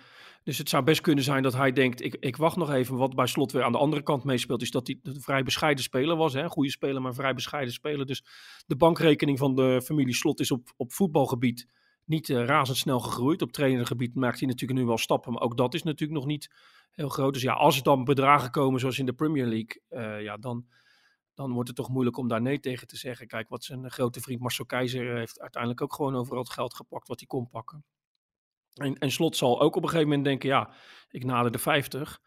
[0.43, 2.95] Dus het zou best kunnen zijn dat hij denkt, ik, ik wacht nog even.
[2.95, 5.83] Wat bij Slot weer aan de andere kant meespeelt, is dat hij een vrij bescheiden
[5.83, 6.33] speler was.
[6.33, 6.49] Hè?
[6.49, 8.05] Goede speler, maar vrij bescheiden speler.
[8.05, 8.23] Dus
[8.65, 11.67] de bankrekening van de familie Slot is op, op voetbalgebied
[12.09, 13.41] niet eh, razendsnel gegroeid.
[13.41, 16.49] Op trainergebied maakt hij natuurlijk nu wel stappen, maar ook dat is natuurlijk nog niet
[16.91, 17.33] heel groot.
[17.33, 20.65] Dus ja, als er dan bedragen komen zoals in de Premier League, eh, ja, dan,
[21.33, 23.27] dan wordt het toch moeilijk om daar nee tegen te zeggen.
[23.27, 27.07] Kijk, wat zijn grote vriend Marcel Keizer heeft uiteindelijk ook gewoon overal het geld gepakt
[27.07, 27.83] wat hij kon pakken.
[28.79, 30.73] En, en Slot zal ook op een gegeven moment denken, ja,
[31.09, 32.19] ik nader de 50.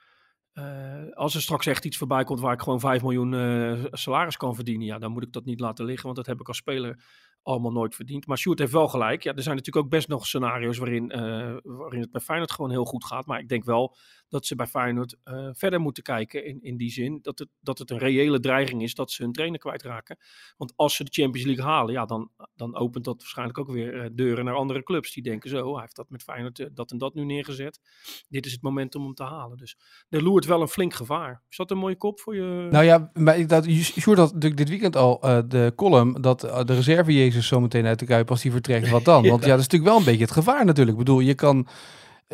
[0.53, 4.37] Eh, als er straks echt iets voorbij komt waar ik gewoon 5 miljoen eh, salaris
[4.37, 6.57] kan verdienen, ja, dan moet ik dat niet laten liggen, want dat heb ik als
[6.57, 7.05] speler
[7.43, 8.27] allemaal nooit verdiend.
[8.27, 9.23] Maar Sjoerd heeft wel gelijk.
[9.23, 12.71] Ja, er zijn natuurlijk ook best nog scenario's waarin, eh, waarin het bij Feyenoord gewoon
[12.71, 13.27] heel goed gaat.
[13.27, 13.97] Maar ik denk wel
[14.33, 17.79] dat ze bij Feyenoord eh, verder moeten kijken in, in die zin dat het, dat
[17.79, 20.17] het een reële dreiging is dat ze hun trainer kwijtraken.
[20.57, 24.01] Want als ze de Champions League halen, ja, dan, dan opent dat waarschijnlijk ook weer
[24.01, 25.13] eh, deuren naar andere clubs.
[25.13, 27.81] Die denken zo, hij heeft dat met Feyenoord eh, dat en dat nu neergezet.
[28.29, 29.57] Dit is het moment om hem te halen.
[29.57, 29.77] Dus
[30.09, 31.43] er loert wel een flink gevaar.
[31.51, 32.69] Is dat een mooie kop voor je?
[32.71, 36.75] Nou ja, maar ik- dat, Sjoerd had natuurlijk dit weekend al de column dat de
[36.75, 38.91] reserve Jezus zometeen uit de Kuip als hij vertrekt.
[38.91, 39.23] Wat dan?
[39.29, 40.99] Want ja, dat is natuurlijk wel een beetje het gevaar natuurlijk.
[40.99, 41.67] Ik bedoel, je kan,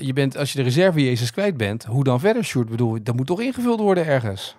[0.00, 2.68] je bent, als je de reserve Jezus kwijt bent, hoe dan verder, Sjoerd?
[2.68, 4.56] Bedoel, dat moet toch ingevuld worden ergens?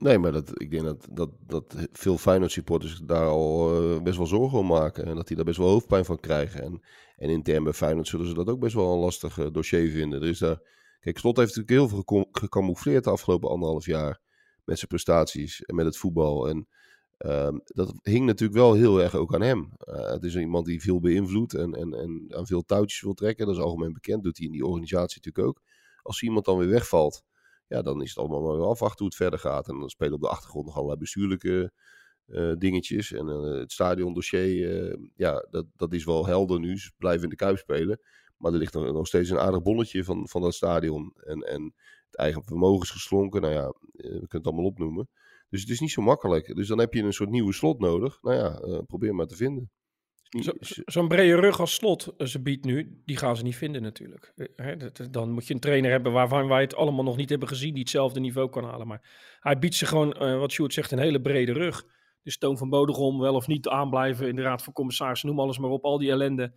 [0.00, 4.16] Nee, maar dat, ik denk dat, dat, dat veel Feyenoord supporters daar al eh, best
[4.16, 5.04] wel zorgen om maken.
[5.04, 6.62] En dat die daar best wel hoofdpijn van krijgen.
[6.62, 6.82] En,
[7.16, 10.22] en intern bij Feyenoord zullen ze dat ook best wel een lastig eh, dossier vinden.
[10.22, 10.60] Is daar,
[11.00, 14.20] kijk, Slot heeft natuurlijk heel veel gecamoufleerd de afgelopen anderhalf jaar.
[14.64, 16.48] Met zijn prestaties en met het voetbal.
[16.48, 16.68] En
[17.20, 19.72] ehm, dat hing natuurlijk wel heel erg ook aan hem.
[19.78, 23.46] Eh, het is iemand die veel beïnvloedt en, en, en aan veel touwtjes wil trekken.
[23.46, 24.22] Dat is algemeen bekend.
[24.22, 25.62] Doet hij in die organisatie natuurlijk ook.
[26.02, 27.22] Als iemand dan weer wegvalt,
[27.66, 29.68] ja, dan is het allemaal maar afwachten hoe het verder gaat.
[29.68, 31.72] En dan spelen op de achtergrond nog allerlei bestuurlijke
[32.26, 33.12] eh, dingetjes.
[33.12, 36.78] En eh, het stadiondossier, ja, dat, dat is wel helder nu.
[36.78, 38.00] Ze blijven in de Kuip spelen.
[38.36, 41.12] Maar er ligt nog, steeds een aardig bonnetje van, van dat stadion.
[41.16, 41.74] En, en
[42.06, 43.40] het eigen vermogen is geslonken.
[43.40, 45.08] Nou ja, we kunnen het allemaal opnoemen.
[45.50, 46.54] Dus het is niet zo makkelijk.
[46.56, 48.22] Dus dan heb je een soort nieuwe slot nodig.
[48.22, 49.70] Nou ja, eh, probeer maar te vinden.
[50.42, 53.56] Zo- zo- Zo'n brede rug als slot eh, ze biedt nu, die gaan ze niet
[53.56, 54.32] vinden natuurlijk.
[54.56, 57.48] Eh, dat- dan moet je een trainer hebben waarvan wij het allemaal nog niet hebben
[57.48, 58.86] gezien, die hetzelfde niveau kan halen.
[58.86, 61.84] Maar hij biedt ze gewoon, wat Sjoerd zegt, een hele brede rug.
[62.22, 65.58] Dus Toon van Bodegom wel of niet aanblijven in de Raad van Commissarissen, noem alles
[65.58, 66.52] maar op, al die ellende.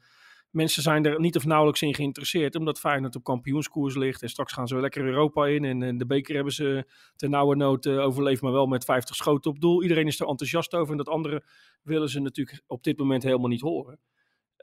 [0.54, 4.22] Mensen zijn er niet of nauwelijks in geïnteresseerd, omdat Feyenoord op kampioenskoers ligt.
[4.22, 5.63] En straks gaan ze lekker Europa in.
[5.63, 6.86] En, en de beker hebben ze
[7.16, 9.82] ten nauwe nood eh, overleefd, maar wel met 50 schoten op doel.
[9.82, 10.92] Iedereen is er enthousiast over.
[10.92, 11.44] En dat andere
[11.82, 14.00] willen ze natuurlijk op dit moment helemaal niet horen.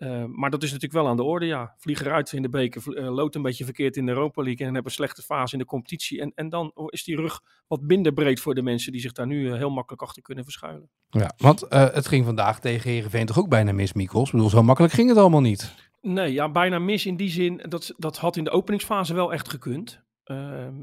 [0.00, 1.74] Eh, maar dat is natuurlijk wel aan de orde, ja.
[1.78, 4.66] Vlieg eruit in de beker, vl- eh, loopt een beetje verkeerd in de Europa League
[4.66, 6.20] en hebben een slechte fase in de competitie.
[6.20, 9.26] En, en dan is die rug wat minder breed voor de mensen die zich daar
[9.26, 10.90] nu eh, heel makkelijk achter kunnen verschuilen.
[11.08, 14.26] Ja, want het ging vandaag tegen Heerenveen toch ook bijna mis, Mikos?
[14.26, 15.74] Ik bedoel, zo makkelijk ging het allemaal niet.
[16.00, 17.62] Nee, ja, bijna mis in die zin.
[17.68, 20.02] Dat, dat had in de openingsfase wel echt gekund.
[20.24, 20.76] Ehm,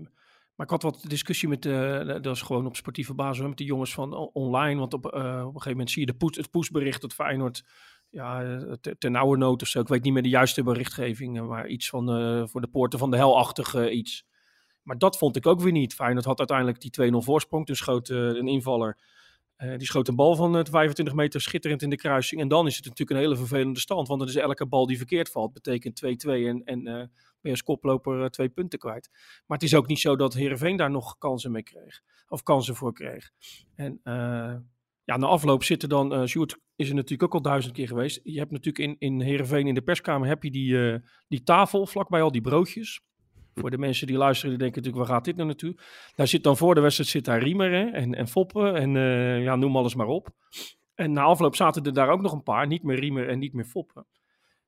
[0.55, 3.63] maar ik had wat discussie met, de, dat is gewoon op sportieve basis, met de
[3.63, 4.79] jongens van online.
[4.79, 7.63] Want op, op een gegeven moment zie je de poes, het poesbericht dat Feyenoord
[8.09, 9.79] ja, te- ten nauwe nood of zo.
[9.79, 12.99] Ik weet niet meer de juiste berichtgeving, eh, maar iets van eh, voor de poorten
[12.99, 14.25] van de hel-achtig eh, iets.
[14.81, 15.93] Maar dat vond ik ook weer niet.
[15.93, 17.65] Feyenoord had uiteindelijk die 2-0 voorsprong.
[17.65, 18.97] Dus schoot een invaller
[19.57, 22.41] die schoot een bal van eh, 25 meter schitterend in de kruising.
[22.41, 24.07] En dan is het natuurlijk een hele vervelende stand.
[24.07, 26.29] Want dan is elke bal die verkeerd valt, betekent 2-2.
[26.29, 29.09] En, en ben je als koploper twee punten kwijt.
[29.45, 32.01] Maar het is ook niet zo dat Herenveen daar nog kansen mee kreeg.
[32.27, 33.31] Of kansen voor kreeg.
[33.75, 33.99] En
[35.07, 36.13] ja, na afloop zitten dan...
[36.13, 38.19] eh Sjoerd is er natuurlijk ook al duizend keer geweest.
[38.23, 41.85] Je hebt natuurlijk in, in Heerenveen in de perskamer heb je die, eh, die tafel
[41.85, 43.01] vlakbij al die broodjes.
[43.55, 45.75] Voor de mensen die luisteren, die denken natuurlijk, waar gaat dit nou naartoe?
[46.15, 49.43] Daar zit dan voor de wedstrijd zit daar Riemer hè, en, en Foppen en eh,
[49.43, 50.29] ja, noem alles maar op.
[50.95, 53.53] En na afloop zaten er daar ook nog een paar, niet meer Riemer en niet
[53.53, 54.07] meer Foppen.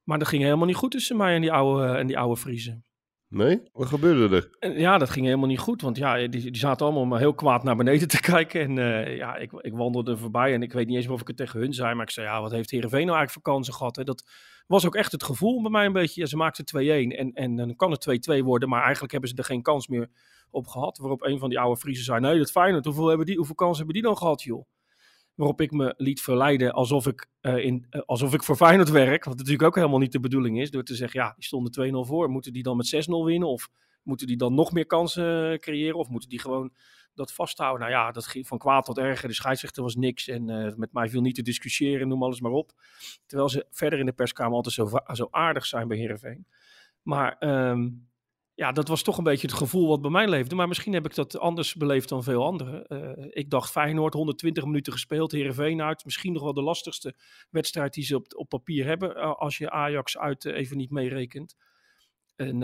[0.03, 2.83] Maar dat ging helemaal niet goed tussen mij en die oude, en die oude Friesen.
[3.29, 3.61] Nee?
[3.73, 4.77] Wat gebeurde er?
[4.79, 7.63] Ja, dat ging helemaal niet goed, want ja, die, die zaten allemaal maar heel kwaad
[7.63, 8.61] naar beneden te kijken.
[8.61, 11.27] En eh, ja, ik, ik wandelde voorbij en ik weet niet eens meer of ik
[11.27, 13.73] het tegen hun zei, maar ik zei, ja, wat heeft Heerenveen nou eigenlijk voor kansen
[13.73, 13.95] gehad?
[13.95, 14.03] Hè?
[14.03, 14.29] Dat
[14.67, 16.21] was ook echt het gevoel bij mij een beetje.
[16.21, 16.65] Ja, ze maakten
[17.13, 19.87] 2-1 en, en dan kan het 2-2 worden, maar eigenlijk hebben ze er geen kans
[19.87, 20.09] meer
[20.51, 20.97] op gehad.
[20.97, 23.77] Waarop een van die oude Friesen zei, nee, dat Feyenoord, hoeveel, hebben die, hoeveel kansen
[23.77, 24.65] hebben die dan gehad, joh?
[25.39, 28.57] Waarop ik me liet verleiden alsof ik, eh, in, eh, alsof ik voor
[28.91, 29.23] werk.
[29.23, 30.71] Wat natuurlijk ook helemaal niet de bedoeling is.
[30.71, 32.29] Door te zeggen, ja, die stonden 2-0 voor.
[32.29, 33.47] Moeten die dan met 6-0 winnen?
[33.47, 33.69] Of
[34.03, 35.97] moeten die dan nog meer kansen eh, creëren?
[35.97, 36.73] Of moeten die gewoon
[37.13, 37.79] dat vasthouden?
[37.79, 39.27] Nou ja, dat ging van kwaad tot erger.
[39.27, 40.27] De scheidsrechter was niks.
[40.27, 40.45] En
[40.77, 42.71] met mij viel niet te discussiëren, noem alles maar op.
[43.25, 46.45] Terwijl ze verder in de perskamer altijd zo, zo aardig zijn bij Heerenveen.
[47.01, 47.89] Maar ehm,
[48.59, 50.55] ja, dat was toch een beetje het gevoel wat bij mij leefde.
[50.55, 52.85] Maar misschien heb ik dat anders beleefd dan veel anderen.
[52.87, 56.05] Eh, ik dacht Feyenoord, 120 minuten gespeeld, Heerenveen uit.
[56.05, 57.15] Misschien nog wel de lastigste
[57.49, 59.15] wedstrijd die ze op, op papier hebben.
[59.15, 61.55] eh, als je Ajax uit eh, even niet meerekent.
[62.35, 62.59] En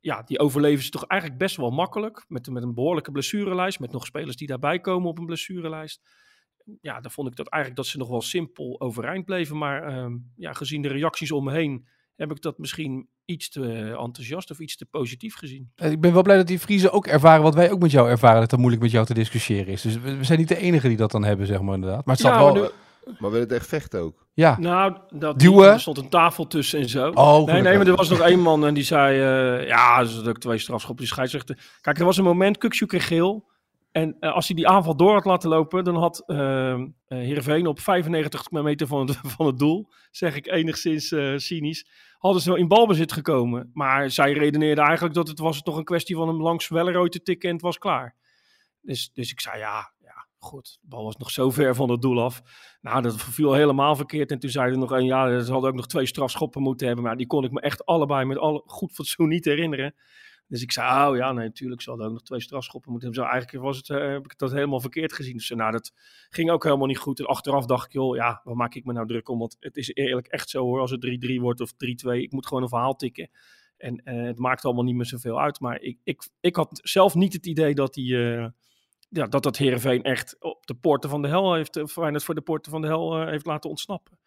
[0.00, 2.24] ja, die overleven ze toch eigenlijk best wel makkelijk.
[2.28, 3.80] Met, met een behoorlijke blessurelijst.
[3.80, 6.02] Met nog spelers die daarbij komen op een blessurelijst.
[6.80, 9.58] Ja, dan vond ik dat eigenlijk dat ze nog wel simpel overeind bleven.
[9.58, 11.88] Maar ehm, ja, gezien de reacties om me heen
[12.20, 15.70] heb ik dat misschien iets te enthousiast of iets te positief gezien.
[15.74, 18.08] Eh, Ik ben wel blij dat die Friesen ook ervaren wat wij ook met jou
[18.10, 18.40] ervaren.
[18.40, 19.82] Dat het moeilijk met jou te discussiëren is.
[19.82, 22.04] Dus we zijn niet de enige die dat dan hebben, zeg maar inderdaad.
[22.04, 22.70] Maar het zat Ja, wel...
[23.18, 24.26] maar werd het echt vechten ook?
[24.32, 24.58] Ja.
[24.58, 25.72] Nou, dat Duwen?
[25.72, 27.10] er stond een tafel tussen en zo.
[27.10, 29.20] Oh, nee, nee, maar er was nog één man en die zei...
[29.60, 31.04] eh, ja, zitten ook twee strafschoppen.
[31.04, 31.58] Die scheidsrechter...
[31.80, 33.48] Kijk, er was een moment, Kukshoe kreeg geel.
[33.90, 35.84] En eh, als hij die aanval door had laten lopen...
[35.84, 39.92] dan had eh, Heerenveen op 95 meter van het, van het doel...
[40.10, 41.86] zeg ik enigszins eh, cynisch...
[42.18, 43.70] hadden ze wel in balbezit gekomen.
[43.72, 47.22] Maar zij redeneerde eigenlijk dat het was toch een kwestie van hem langs Welleroy te
[47.22, 47.48] tikken...
[47.48, 48.16] en het was klaar.
[48.80, 50.78] Dus, dus ik zei, ja, ja, goed.
[50.80, 52.42] De bal was nog zo ver van het doel af.
[52.80, 54.30] Nou, dat viel helemaal verkeerd.
[54.30, 57.04] En toen zei er nog een, ja, ze hadden ook nog twee strafschoppen moeten hebben.
[57.04, 59.94] Maar die kon ik me echt allebei met alle goed fatsoen niet herinneren.
[60.50, 63.26] Dus ik zei, oh ja, nee, natuurlijk zal er ook nog twee strafschoppen moeten hebben.
[63.26, 65.36] Zo, eigenlijk was het, eh, heb ik dat helemaal verkeerd gezien.
[65.36, 65.92] Dus nou, dat
[66.28, 67.18] ging ook helemaal niet goed.
[67.18, 69.38] En achteraf dacht ik, joh, ja, waar maak ik me nou druk om?
[69.38, 71.76] Want het is eerlijk echt zo hoor, als het 3-3 wordt of 3-2.
[72.20, 73.30] Ik moet gewoon een verhaal tikken.
[73.76, 75.60] En eh, het maakt allemaal niet meer zoveel uit.
[75.60, 78.34] Maar ik, ik, ik had zelf niet het idee dat die...
[78.36, 78.46] eh,
[79.10, 82.34] ja, dat dat Heerenveen echt op de poorten van de hel heeft, eh, Feyenoord voor
[82.34, 84.18] de poorten van de hel eh, heeft laten ontsnappen.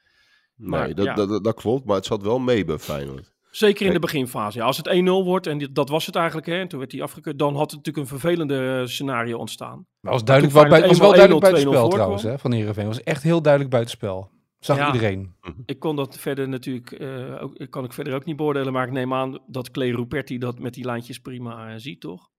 [0.56, 1.14] Maar, Nee, dat, ja.
[1.14, 1.86] dat, dat, dat klopt.
[1.86, 3.34] Maar het zat wel mee bij Feyenoord.
[3.56, 4.58] Zeker in de beginfase.
[4.58, 7.02] Ja, als het 1-0 wordt, en dat was het eigenlijk, hè, en toen werd hij
[7.02, 9.86] afgekeurd, dan had het natuurlijk een vervelende eh, scenario ontstaan.
[10.00, 12.86] Maar was, duidelijk wel, bij, was wel 1-0, duidelijk 2-0 buitenspel trouwens, hè, van Heerenveen.
[12.86, 14.30] was echt heel duidelijk buitenspel.
[14.60, 14.86] Zag Ja.
[14.94, 15.36] iedereen.
[15.66, 18.86] Ik kon dat verder natuurlijk, eh, ook, ik kan ik verder ook niet beoordelen, maar
[18.88, 22.30] ik neem aan dat Clay Ruperti dat met die lijntjes prima eh, ziet, toch?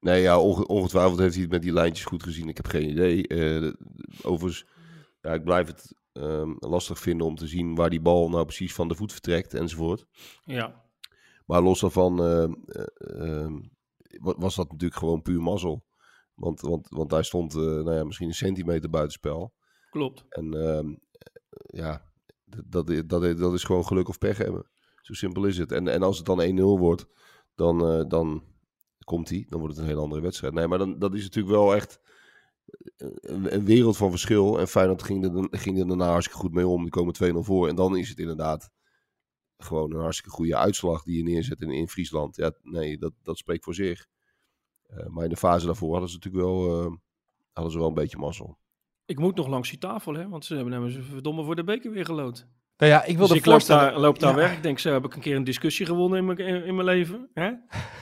[0.00, 2.48] Nee, ja, onge- ongetwijfeld heeft hij het met die lijntjes goed gezien.
[2.48, 3.26] Ik heb geen idee.
[3.26, 3.72] Eh,
[4.22, 4.64] overigens,
[5.22, 8.74] ja, ik blijf het ehm, lastig vinden om te zien waar die bal nou precies
[8.74, 10.06] van de voet vertrekt enzovoort.
[10.44, 10.82] Ja.
[11.46, 13.52] Maar los daarvan ehm, eh, ehm,
[14.20, 15.84] wa- was dat natuurlijk gewoon puur mazzel.
[16.34, 19.54] Want, want, want hij stond eh, nou ja, misschien een centimeter buitenspel.
[19.90, 20.24] Klopt.
[20.28, 20.94] En ehm,
[21.66, 22.12] ja,
[22.44, 24.66] dat, dat, dat, dat is gewoon geluk of pech hebben.
[25.02, 25.72] Zo simpel is het.
[25.72, 27.06] En, en als het dan 1-0 wordt,
[27.54, 28.44] dan, eh, dan
[29.04, 29.46] komt hij.
[29.48, 30.54] Dan wordt het een hele andere wedstrijd.
[30.54, 32.00] Nee, maar dan, dat is natuurlijk wel echt
[32.96, 34.60] een, wereld van verschil.
[34.60, 36.82] En Feyenoord ging er, ging er daarna hartstikke goed mee om.
[36.82, 37.68] Die komen 2-0 voor.
[37.68, 38.70] En dan is het inderdaad
[39.56, 42.36] gewoon een hartstikke goede uitslag die je neerzet in, in Friesland.
[42.36, 44.06] Ja, nee, dat, dat spreekt voor zich.
[44.82, 46.92] Eh, maar in de fase daarvoor hadden ze natuurlijk wel, eh,
[47.52, 48.58] hadden ze wel een beetje mazzel.
[49.04, 51.90] Ik moet nog langs die tafel, hè, want ze hebben hem verdomme voor de beker
[51.90, 52.48] weer gelood.
[52.76, 54.36] Nou ja, ik Dus wilde ik loop daar, loop daar Ja.
[54.36, 54.52] weg.
[54.52, 56.86] Ik denk, zo heb ik een keer een discussie gewonnen in mijn, in, in mijn
[56.86, 57.28] leven.
[57.34, 57.50] Hè?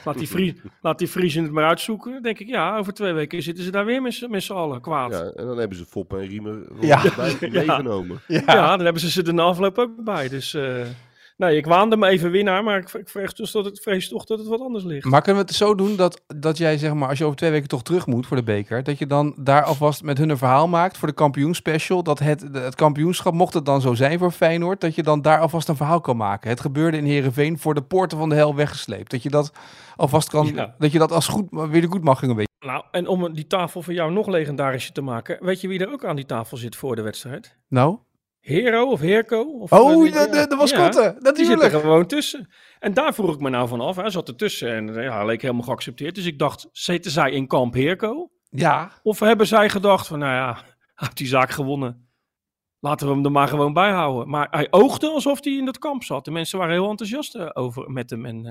[0.05, 2.11] Laat, die Fries, laat die Friesen het maar uitzoeken.
[2.13, 4.53] Dan denk ik, ja, over twee weken zitten ze daar weer met z'n- met z'n
[4.53, 5.11] allen kwaad.
[5.11, 5.17] Ja.
[5.17, 7.01] Ja, en dan hebben ze Fop en Riemer Ja.
[7.15, 7.47] bij, Ja.
[7.49, 8.21] meegenomen.
[8.45, 10.29] dan hebben ze ze er na afloop ook bij.
[10.29, 10.81] Dus eh,
[11.37, 14.25] nee, ik waande me even winnaar, maar ik, ik vrees, dus dat het, vrees toch
[14.25, 15.05] dat het wat anders ligt.
[15.05, 17.51] Maar kunnen we het zo doen dat, dat jij, zeg maar, als je over twee
[17.51, 20.37] weken toch terug moet voor de beker, dat je dan daar alvast met hun een
[20.37, 24.31] verhaal maakt voor de kampioenspecial, dat het, het kampioenschap, mocht het dan zo zijn voor
[24.31, 26.49] Feyenoord, dat je dan daar alvast een verhaal kan maken.
[26.49, 29.11] Het gebeurde in Heerenveen voor de poorten van de hel weggesleept.
[29.11, 29.51] Dat je dat
[29.95, 30.75] alvast kan, Ja.
[30.77, 32.51] dat je dat als goed, weer de goed mag een beetje.
[32.65, 35.91] Nou, en om die tafel voor jou nog legendarischer te maken, weet je wie er
[35.91, 37.57] ook aan die tafel zit voor de wedstrijd?
[37.67, 37.97] Nou?
[38.43, 39.41] Hero of Herco?
[39.41, 42.49] Of, Oh, eh, de, de, de mascotte, Ja, die zit er gewoon tussen.
[42.79, 43.95] En daar vroeg ik me nou van af.
[43.95, 46.15] Hij zat ertussen en eh, ja, hij leek helemaal geaccepteerd.
[46.15, 48.31] Dus ik dacht, zitten zij in kamp Herco?
[48.49, 50.63] Ja, Of hebben zij gedacht van, nou ja, hij
[50.95, 52.07] heeft die zaak gewonnen.
[52.79, 54.29] Laten we hem er maar gewoon bij houden.
[54.29, 56.25] Maar hij oogde alsof hij in dat kamp zat.
[56.25, 58.25] De mensen waren heel enthousiast eh, over met hem.
[58.25, 58.45] En,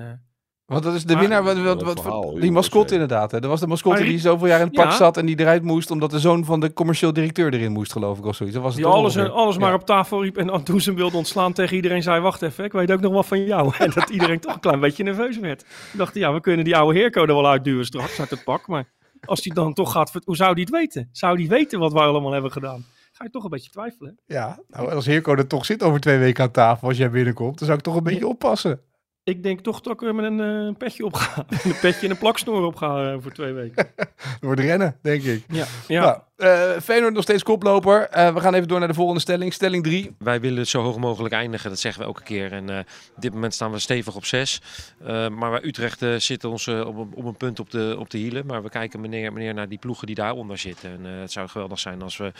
[0.72, 3.00] want dat is de Maar- winnaar, wat, wat, Wat wat, een verhaal, die mascotte zeg.
[3.02, 3.30] inderdaad.
[3.30, 3.40] Hè.
[3.40, 4.96] Dat was de mascotte die die- zoveel jaar in het pak Ja.
[4.96, 8.18] zat en die eruit moest omdat de zoon van de commercieel directeur erin moest, geloof
[8.18, 8.54] ik, of zoiets.
[8.54, 9.74] Dat was het die alles, maar Ja.
[9.74, 10.36] op tafel riep.
[10.36, 13.12] En toen ze hem wilde ontslaan tegen iedereen zei, wacht even, ik weet ook nog
[13.12, 13.72] wat van jou.
[13.78, 15.60] En dat iedereen toch een klein beetje nerveus werd.
[15.62, 18.66] Ik dacht, ja, we kunnen die oude Herco er wel uitduwen straks uit het pak.
[18.66, 18.88] Maar
[19.24, 21.08] als hij dan toch gaat, hoe zou hij het weten?
[21.12, 22.84] Zou hij weten wat we allemaal hebben gedaan?
[23.12, 24.18] Ga je toch een beetje twijfelen.
[24.26, 27.58] Ja, nou, als Heerko er toch zit over twee weken aan tafel als jij binnenkomt,
[27.58, 28.80] dan zou ik toch een beetje oppassen.
[29.24, 31.44] Ik denk toch dat ik weer met een eh, petje op ga.
[31.64, 33.86] een petje en een plaksnoor op ga eh, voor twee weken.
[34.16, 35.44] Het wordt rennen, denk ik.
[35.48, 36.00] Ja, ja.
[36.00, 38.08] Nou, eh, Feyenoord nog steeds koploper.
[38.08, 39.52] Eh, we gaan even door naar de volgende stelling.
[39.52, 40.14] Stelling 3.
[40.18, 42.52] Wij willen het zo hoog mogelijk eindigen, dat zeggen we elke keer.
[42.52, 42.78] En eh,
[43.16, 44.60] op dit moment staan we stevig op zes.
[45.04, 48.10] Eh, maar bij Utrecht eh, zitten ons op, een- op een punt op de, op
[48.10, 48.46] de hielen.
[48.46, 50.90] Maar we kijken meneer, meneer naar die ploegen die daaronder zitten.
[50.90, 52.32] En eh, het zou geweldig zijn als we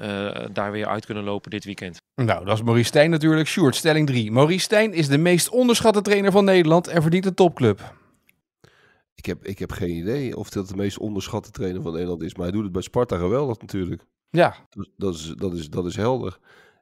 [0.00, 1.98] eh, daar weer uit kunnen lopen dit weekend.
[2.24, 3.48] Nou, dat is Maurice Stijn natuurlijk.
[3.48, 4.30] Sjoerd, stelling 3.
[4.32, 7.94] Maurice Stijn is de meest onderschatte trainer van Nederland en verdient een topclub.
[9.14, 12.34] Ik heb, ik heb geen idee of dat de meest onderschatte trainer van Nederland is.
[12.34, 14.02] Maar hij doet het bij Sparta geweldig natuurlijk.
[14.30, 16.38] Ja, Dat, dat, is, dat, is, dat is helder.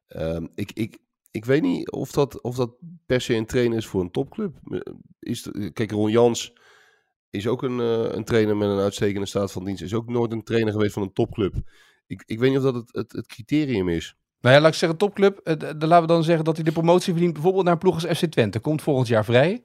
[0.06, 0.98] Ehm, ik, ik,
[1.30, 2.70] ik weet niet of dat, of dat
[3.06, 4.54] per se een trainer is voor een topclub.
[5.18, 6.52] Is de- kijk, Ron Jans
[7.30, 9.82] is ook een, eh, een trainer met een uitstekende staat van dienst.
[9.82, 11.54] Is ook nooit een trainer geweest van een topclub.
[12.06, 14.16] Ik, ik weet niet of dat het, het, het criterium is.
[14.44, 15.38] Nou ja, laat ik zeggen topclub.
[15.38, 18.00] Eh, dan laten we dan zeggen dat hij de promotie verdient bijvoorbeeld naar een ploeg
[18.00, 18.60] FC Twente.
[18.60, 19.62] Komt volgend jaar vrij.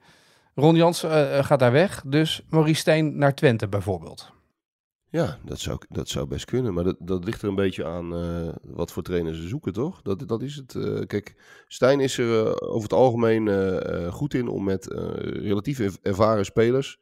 [0.54, 2.02] Ron Jans eh, eh, gaat daar weg.
[2.06, 4.32] Dus Maurice Stijn naar Twente bijvoorbeeld.
[5.08, 6.74] Ja, dat zou, dat zou best kunnen.
[6.74, 8.10] Maar dat, dat ligt er een beetje aan
[8.62, 10.02] wat voor trainers ze zoeken, toch?
[10.02, 10.72] Dat, dat is het.
[11.06, 11.34] kijk,
[11.66, 13.48] Stijn is er over het algemeen
[14.12, 14.86] goed in om met
[15.20, 16.98] relatief erv- ervaren spelers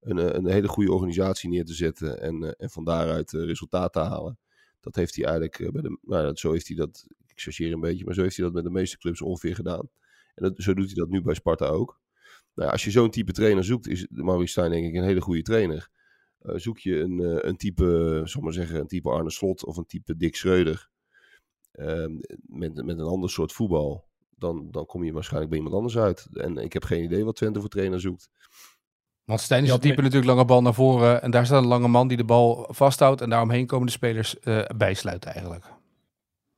[0.00, 4.38] een, een hele goede organisatie neer te zetten en, en van daaruit resultaat te halen.
[4.80, 8.04] Dat heeft hij eigenlijk bij de, nou, zo heeft hij dat, ik chargeer een beetje,
[8.04, 9.88] maar zo heeft hij dat met de meeste clubs ongeveer gedaan.
[10.34, 12.00] En dat, zo doet hij dat nu bij Sparta ook.
[12.54, 15.20] Nou, ja, als je zo'n type trainer zoekt, is Maurice Stijn denk ik een hele
[15.20, 15.88] goede trainer.
[16.38, 19.30] Eh, zoek je een, eh, een type, eh, zal ik maar zeggen, een type Arne
[19.30, 20.90] Slot of een type Dick Schreuder.
[21.72, 22.12] ehm,
[22.46, 24.04] met, met een ander soort voetbal.
[24.30, 26.28] Dan, dan kom je waarschijnlijk bij iemand anders uit.
[26.32, 28.30] En ik heb geen idee wat Twente voor trainer zoekt.
[29.24, 31.22] Want Stijn is Ja, het type natuurlijk lange bal naar voren.
[31.22, 33.20] En daar staat een lange man die de bal vasthoudt.
[33.20, 35.64] En daaromheen komen de spelers eh bijsluiten eigenlijk.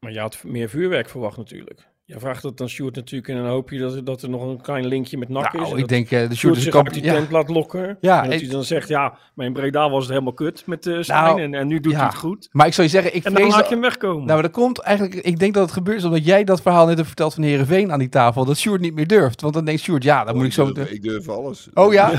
[0.05, 1.87] Maar je had meer vuurwerk verwacht natuurlijk.
[2.07, 4.61] Je vraagt dat dan Sjoerd natuurlijk en dan hoop je dat, dat er nog een
[4.61, 5.53] klein linkje met nak is.
[5.53, 6.87] Nou, en ik dat denk eh, de Sjoerd is zich kamp...
[6.87, 7.97] uit die Ja, laat lokken.
[8.01, 10.63] Ja, en dat ik- hij dan zegt, ja, maar in Breda was het helemaal kut
[10.67, 11.99] met de Stijn Nou, en, en nu doet ja.
[11.99, 12.49] hij het goed.
[12.53, 14.17] maar ik zou je zeggen, ik En dan laat dat- je hem wegkomen.
[14.19, 15.15] Nou, maar dat komt eigenlijk...
[15.27, 17.93] Ik denk dat het gebeurt is omdat jij dat verhaal net hebt verteld van Heerenveen
[17.93, 18.45] aan die tafel.
[18.45, 19.41] Dat Sjoerd niet meer durft.
[19.41, 20.73] Want dan denkt Sjoerd, ja, dan moet ik zo...
[20.73, 21.69] durf, ik durf alles.
[21.75, 22.13] Oh, ja?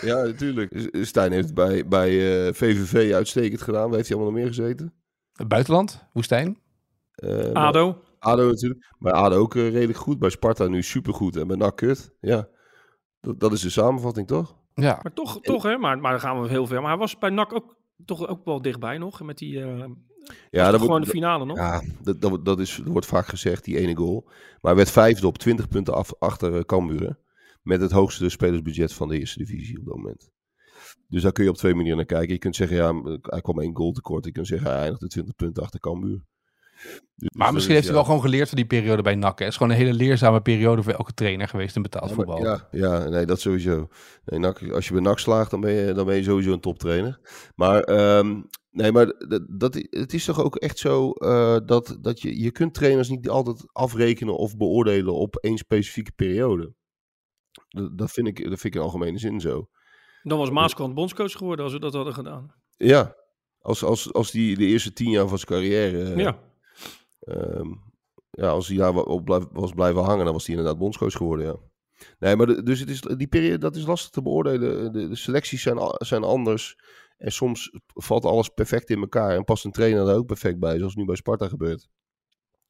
[0.00, 0.88] ja, natuurlijk.
[1.02, 2.08] Stijn heeft bij, bij
[2.46, 3.86] eh, VVV uitstekend gedaan.
[3.86, 4.92] Waar heeft hij allemaal nog meer gezeten?
[5.32, 6.56] Het buitenland, Woestijn.
[7.14, 8.02] Eh, ADO.
[8.18, 8.94] ADO natuurlijk.
[8.98, 10.18] Bij ADO ook eh, redelijk goed.
[10.18, 11.36] Bij Sparta nu supergoed.
[11.36, 12.14] En bij NAC kut.
[12.20, 12.48] Ja,
[13.20, 14.56] dat, dat is de samenvatting toch?
[14.74, 16.80] Ja, Maar toch, toch hè, maar, maar dan gaan we heel ver.
[16.80, 19.22] Maar hij was bij NAC ook, toch ook wel dichtbij nog.
[19.22, 19.84] Met die, eh
[20.50, 21.56] Ja, dat gewoon wordt, de finale nog.
[21.56, 24.22] ja dat, dat, dat, is, dat wordt vaak gezegd, die ene goal.
[24.26, 27.18] Maar hij werd vijfde op 20 punten af, achter uh, Cambuur.
[27.62, 30.30] Met het hoogste spelersbudget van de eerste divisie op dat moment.
[31.08, 32.32] Dus daar kun je op twee manieren naar kijken.
[32.32, 34.24] Je kunt zeggen, ja, hij kwam één goal tekort.
[34.24, 36.24] Je kunt zeggen, hij eindigde 20 punten achter Cambuur.
[37.14, 39.38] Dus maar misschien is, heeft hij wel gewoon geleerd van die periode bij NAC.
[39.38, 39.44] hè.
[39.44, 42.26] Het is gewoon een hele leerzame periode voor elke trainer geweest in betaald Ja, maar-
[42.26, 42.44] voetbal.
[42.44, 43.88] Ja, ja, nee, dat sowieso.
[44.24, 46.60] Nee, NAC, als je bij NAC slaagt, dan ben je, dan ben je sowieso een
[46.60, 47.20] toptrainer.
[47.54, 48.40] Maar, ehm,
[48.70, 52.50] nee, maar dat, dat, het is toch ook echt zo eh, dat, dat je, je
[52.50, 56.74] kunt trainers niet altijd afrekenen of beoordelen op één specifieke periode.
[57.68, 59.68] Dat, dat, vind, ik, dat vind ik in algemene zin zo.
[60.22, 62.54] Dan was Maaskant bondscoach geworden als we dat hadden gedaan.
[62.76, 63.14] Ja,
[63.58, 66.02] als, als, als die de eerste tien jaar van zijn carrière...
[66.12, 66.38] eh, ja.
[67.22, 67.68] Ehm,
[68.30, 71.12] ja, als hij daar wa- op blijf- was blijven hangen, dan was hij inderdaad bondscoach
[71.12, 71.56] geworden, ja.
[72.18, 74.92] Nee, maar de- dus het is, die periode, dat is lastig te beoordelen.
[74.92, 76.76] De, de selecties zijn, zijn anders.
[77.18, 79.30] En soms valt alles perfect in elkaar.
[79.36, 81.88] En past een trainer er ook perfect bij, zoals nu bij Sparta gebeurt.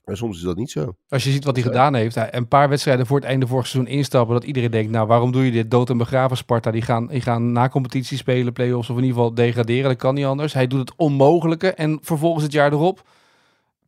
[0.04, 0.96] En soms is dat niet zo.
[1.08, 1.70] Als je ziet wat hij Ja.
[1.70, 5.06] gedaan heeft, een paar wedstrijden voor het einde vorig seizoen instappen, dat iedereen denkt, nou
[5.06, 6.70] waarom doe je dit dood en begraven Sparta?
[6.70, 10.14] Die gaan, die gaan na competitie spelen, play-offs of in ieder geval degraderen, dat kan
[10.14, 10.52] niet anders.
[10.52, 13.02] Hij doet het onmogelijke en vervolgens het jaar erop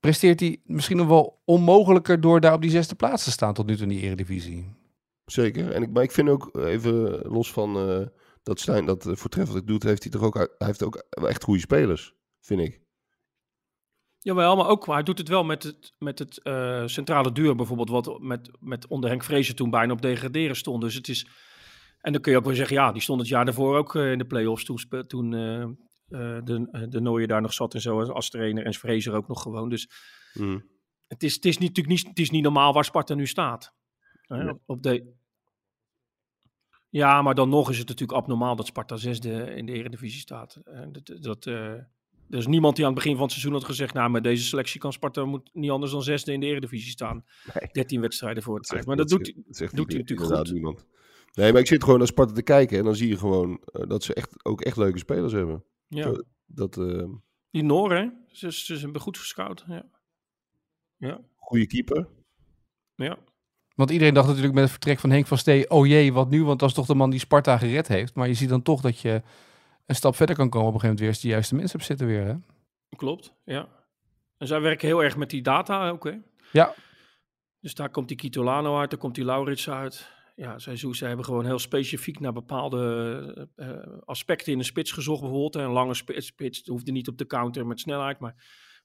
[0.05, 3.67] presteert hij misschien nog wel onmogelijker door daar op die zesde plaats te staan tot
[3.67, 4.75] nu toe in die eredivisie.
[5.25, 5.71] Zeker.
[5.71, 8.07] En ik, maar ik vind ook, eh, even los van eh,
[8.43, 11.61] dat Stijn dat eh, voortreffelijk doet, heeft hij toch ook, hij heeft ook echt goede
[11.61, 12.81] spelers, vind ik.
[14.19, 17.55] Jawel, maar ook, maar hij doet het wel met het, met het eh, centrale duur
[17.55, 20.81] bijvoorbeeld, wat met, met onder Henk Vrezen toen bijna op degraderen stond.
[20.81, 21.27] Dus het is,
[22.01, 24.13] en dan kun je ook wel zeggen, ja, die stond het jaar daarvoor ook eh,
[24.13, 25.33] in de play-offs toen, toen
[26.45, 29.43] de, eh, de Nooier daar nog zat en zo als, trainer en Vrezen ook nog
[29.43, 29.69] gewoon.
[29.69, 29.89] Dus
[30.33, 30.59] Hm.
[31.07, 33.75] het is, het is niet, natuurlijk niet, het is niet normaal waar Sparta nu staat.
[34.23, 34.53] Hè, Nee.
[34.53, 35.13] op, op de...
[36.89, 40.61] Ja, maar dan nog is het natuurlijk abnormaal dat Sparta zesde in de Eredivisie staat.
[40.65, 41.55] En dat, dat, eh,
[42.31, 43.95] er is niemand die aan het begin van het seizoen had gezegd...
[43.95, 47.25] nou, met deze selectie kan Sparta moet niet anders dan zesde in de Eredivisie staan.
[47.55, 47.69] Nee.
[47.73, 48.87] 13 wedstrijden voor het eind.
[48.87, 50.53] Maar dat, doet, zegt- dat zegt doet hij natuurlijk goed.
[50.53, 50.87] niemand.
[51.33, 53.89] Nee, maar ik zit gewoon naar Sparta te kijken en dan zie je gewoon eh,
[53.89, 55.65] dat ze echt, ook echt leuke spelers hebben.
[55.89, 56.23] Ja.
[56.47, 57.09] Dat, eh,
[57.51, 58.09] Die Noor, hè?
[58.29, 59.65] Ze, ze hebben goed gescout.
[59.67, 59.85] Ja.
[60.97, 61.21] Ja.
[61.37, 62.09] goede keeper.
[62.95, 63.19] ja.
[63.75, 66.45] Want iedereen dacht natuurlijk met het vertrek van Henk van Stee, oh jee, wat nu?
[66.45, 68.15] Want dat is toch de man die Sparta gered heeft.
[68.15, 69.23] Maar je ziet dan toch dat je
[69.87, 71.77] een stap verder kan komen op een gegeven moment weer als je de juiste mensen
[71.77, 72.25] hebt zitten weer.
[72.27, 72.35] Hè?
[72.97, 73.69] Klopt, ja.
[74.39, 76.15] En zij werken heel erg met die data ook, hè?
[76.53, 76.75] Ja.
[77.61, 80.11] Dus daar komt die Kitolano uit, daar komt die Laurits uit.
[80.37, 85.21] Ja, zij hebben gewoon heel specifiek naar bepaalde eh, eh, aspecten in de spits gezocht.
[85.21, 88.35] Bijvoorbeeld een lange spits, spits hoefde niet op de counter met snelheid, maar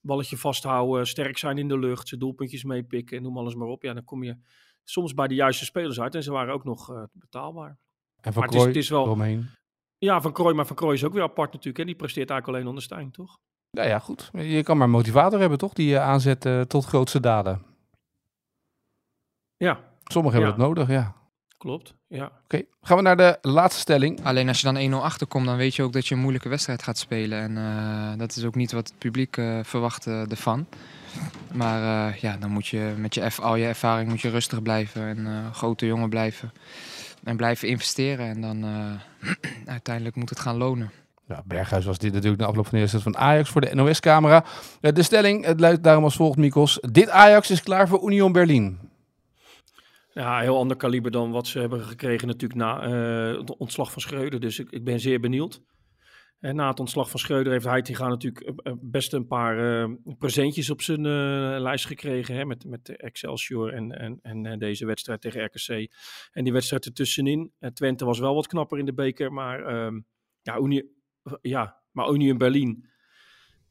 [0.01, 3.83] balletje vasthouden, sterk zijn in de lucht, zijn doelpuntjes meepikken, noem alles maar op.
[3.83, 4.37] Ja, dan kom je
[4.83, 7.77] soms bij de juiste spelers uit en ze waren ook nog eh, betaalbaar.
[8.21, 9.49] En Van Maar het is- Krooi het is wel- eromheen.
[9.97, 11.77] Ja, Van Krooi, maar Van Krooi is ook weer apart natuurlijk.
[11.77, 11.85] Hè?
[11.85, 13.37] Die presteert eigenlijk alleen onder Stijn, toch?
[13.71, 14.29] Nou ja, goed.
[14.33, 15.73] Je kan maar motivator hebben, toch?
[15.73, 17.65] Die je aanzet tot grootste daden.
[19.57, 20.65] Ja, Sommigen hebben Ja.
[20.65, 21.15] dat nodig, ja.
[21.59, 21.93] Klopt.
[22.07, 22.31] Ja.
[22.43, 24.23] Oké, gaan we naar de laatste stelling.
[24.23, 26.83] Alleen als je dan 1-0 achterkomt, dan weet je ook dat je een moeilijke wedstrijd
[26.83, 27.39] gaat spelen.
[27.39, 30.67] En eh, dat is ook niet wat het publiek eh, verwacht eh, ervan.
[31.53, 35.01] Maar eh, ja, dan moet je met je al je ervaring moet je rustig blijven
[35.01, 36.51] en eh, grote jongen blijven.
[37.23, 38.27] En blijven investeren.
[38.27, 39.31] En dan eh,
[39.75, 40.91] uiteindelijk moet het gaan lonen.
[41.27, 44.43] Ja, Berghuis was dit natuurlijk de afloop van de eerste van Ajax voor de NOS-camera.
[44.79, 46.79] De stelling, het luidt daarom als volgt, Mikos.
[46.91, 48.88] Dit Ajax is klaar voor Union Berlin.
[50.19, 54.01] Ja, heel ander kaliber dan wat ze hebben gekregen natuurlijk na eh, het ontslag van
[54.01, 54.39] Schreuder.
[54.39, 55.61] Dus ik, ik ben zeer benieuwd.
[56.39, 60.69] En na het ontslag van Schreuder heeft Heitinga natuurlijk eh, eh, best een paar presentjes
[60.69, 61.01] op zijn
[61.61, 62.35] lijst gekregen.
[62.35, 65.93] Hè, met, met Excelsior en, en, en deze wedstrijd tegen RKC.
[66.31, 67.53] En die wedstrijd ertussenin.
[67.73, 69.33] Twente was wel wat knapper in de beker.
[69.33, 69.99] Maar, ehm,
[70.41, 70.95] ja, Unie,
[71.41, 72.89] ja, maar Unie in Berlin.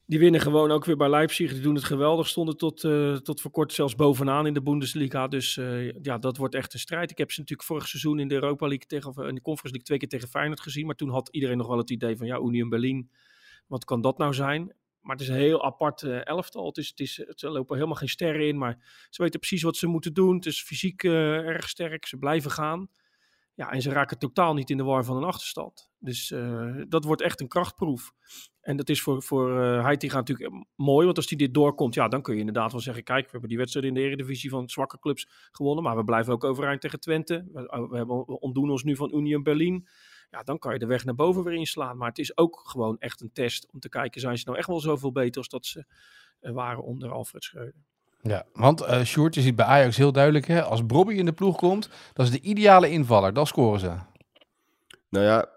[0.09, 1.53] Die winnen gewoon ook weer bij Leipzig.
[1.53, 2.29] Die doen het geweldig.
[2.29, 5.29] Stonden tot, eh, tot voor kort zelfs bovenaan in de Bundesliga.
[5.29, 7.11] Dus eh, ja, dat wordt echt een strijd.
[7.11, 9.77] Ik heb ze natuurlijk vorig seizoen in de Europa League tegen, of in de Conference
[9.77, 10.87] League twee keer tegen Feyenoord gezien.
[10.87, 13.11] Maar toen had iedereen nog wel het idee van ja, Union Berlin.
[13.67, 14.75] Wat kan dat nou zijn?
[15.01, 16.67] Maar het is een heel apart eh, elftal.
[16.67, 18.59] Het is, het er lopen helemaal geen sterren in.
[18.59, 20.35] Maar ze weten precies wat ze moeten doen.
[20.35, 22.07] Het is fysiek eh, erg sterk.
[22.07, 22.89] Ze blijven gaan.
[23.59, 25.91] Ja, en ze raken totaal niet in de war van een achterstand.
[25.99, 28.13] Dus eh, dat wordt echt een krachtproef.
[28.61, 31.95] En dat is voor, voor eh Heitinga natuurlijk eh, mooi, want als hij dit doorkomt,
[31.95, 34.51] ja, dan kun je inderdaad wel zeggen, kijk, we hebben die wedstrijd in de eredivisie
[34.51, 37.49] van zwakke clubs gewonnen, maar we blijven ook overeind tegen Twente.
[37.53, 39.89] We, hebben, ontdoen ons nu van Union Berlin.
[40.31, 41.97] Ja, dan kan je de weg naar boven weer inslaan.
[41.97, 44.69] Maar het is ook gewoon echt een test om te kijken, zijn ze nou echt
[44.69, 45.87] wel zoveel beter als dat ze
[46.41, 47.85] waren onder Alfred Schreuder.
[48.23, 51.33] Ja, want eh Sjoerd, je ziet bij Ajax heel duidelijk, hè, als Bobby in de
[51.33, 53.33] ploeg komt, dat is de ideale invaller.
[53.33, 53.97] Dan scoren ze.
[55.09, 55.49] Nou ja,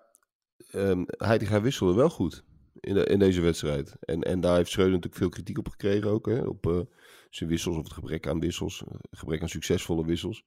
[0.74, 2.44] um, Heitinga wisselde wel goed
[2.80, 3.96] in, in deze wedstrijd.
[4.00, 6.26] En, en daar heeft Schreuder natuurlijk veel kritiek op gekregen ook.
[6.26, 6.82] Hè, op uh,
[7.30, 8.84] zijn wissels of het gebrek aan wissels.
[8.88, 10.44] Uh, gebrek aan succesvolle wissels.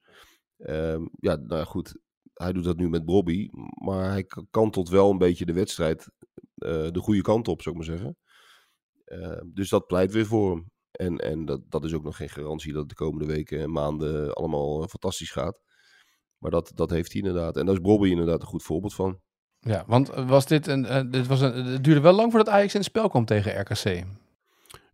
[0.57, 1.95] Um, ja, nou goed.
[2.33, 3.49] Hij doet dat nu met Bobby.
[3.83, 6.09] Maar hij kantelt wel een beetje de wedstrijd
[6.57, 8.17] uh, de goede kant op, zou ik maar zeggen.
[9.53, 10.71] dus dat pleit weer voor hem.
[10.95, 13.71] En, en dat, dat is ook nog geen garantie dat het de komende weken en
[13.71, 15.59] maanden allemaal fantastisch gaat.
[16.37, 17.57] Maar dat, dat heeft hij inderdaad.
[17.57, 19.19] En daar is Bobby inderdaad een goed voorbeeld van.
[19.59, 22.73] Ja, want was dit een, uh, dit was een, het duurde wel lang voordat Ajax
[22.73, 24.03] in het spel kwam tegen RKC.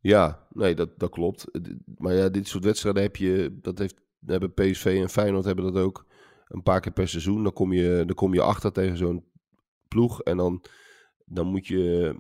[0.01, 1.45] Ja, nee, dat, dat klopt.
[1.97, 3.95] Maar ja, dit soort wedstrijden heb je, dat heeft,
[4.25, 6.05] hebben PSV en Feyenoord hebben dat ook
[6.47, 7.43] een paar keer per seizoen.
[7.43, 9.25] Dan kom je, dan kom je achter tegen zo'n
[9.87, 10.63] ploeg en dan,
[11.25, 12.15] dan moet je,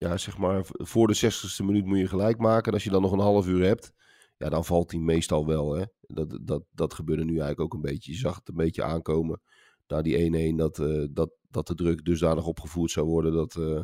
[0.00, 2.66] ja, zeg maar, voor de 60ste minuut moet je gelijk maken.
[2.66, 3.92] En als je dan nog een half uur hebt,
[4.36, 5.74] ja, dan valt hij meestal wel.
[5.74, 5.84] Hè?
[6.00, 8.12] Dat, dat, dat gebeurde nu eigenlijk ook een beetje.
[8.12, 9.40] Je zag het een beetje aankomen.
[9.86, 13.82] Daar die 1-1, dat, uh, dat, dat de druk dusdanig opgevoerd zou worden dat, uh,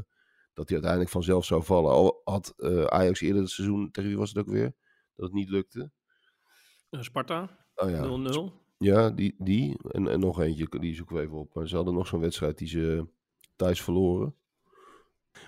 [0.54, 1.90] dat hij uiteindelijk vanzelf zou vallen.
[1.90, 4.74] Al had uh, Ajax eerder het seizoen, tegen wie was het ook weer?
[5.14, 5.90] Dat het niet lukte.
[6.90, 7.74] Sparta, 0-0.
[7.74, 8.52] Oh, ja.
[8.78, 9.78] ja, die, die.
[9.90, 11.54] En, en nog eentje, die zoeken we even op.
[11.54, 13.06] Maar ze hadden nog zo'n wedstrijd die ze
[13.56, 14.34] thuis verloren.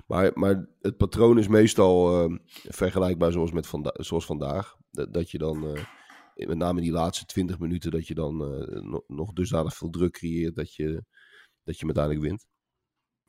[0.06, 2.36] Maar, maar het patroon is meestal uh,
[2.68, 4.76] vergelijkbaar zoals, met vanda zoals vandaag.
[4.90, 8.42] Dat, dat je dan, uh, met name in die laatste 20 minuten, dat je dan
[8.42, 11.04] uh, nog, nog dusdanig veel druk creëert dat je,
[11.64, 12.46] dat je uiteindelijk wint.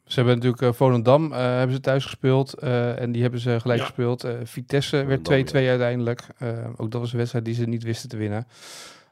[0.03, 3.86] Ze hebben natuurlijk Volendam hebben ze thuis gespeeld en die hebben ze gelijk ja.
[3.86, 4.28] gespeeld.
[4.43, 5.70] Vitesse werd 2-2 ja.
[5.70, 6.28] uiteindelijk.
[6.76, 8.47] ook dat was een wedstrijd die ze niet wisten te winnen.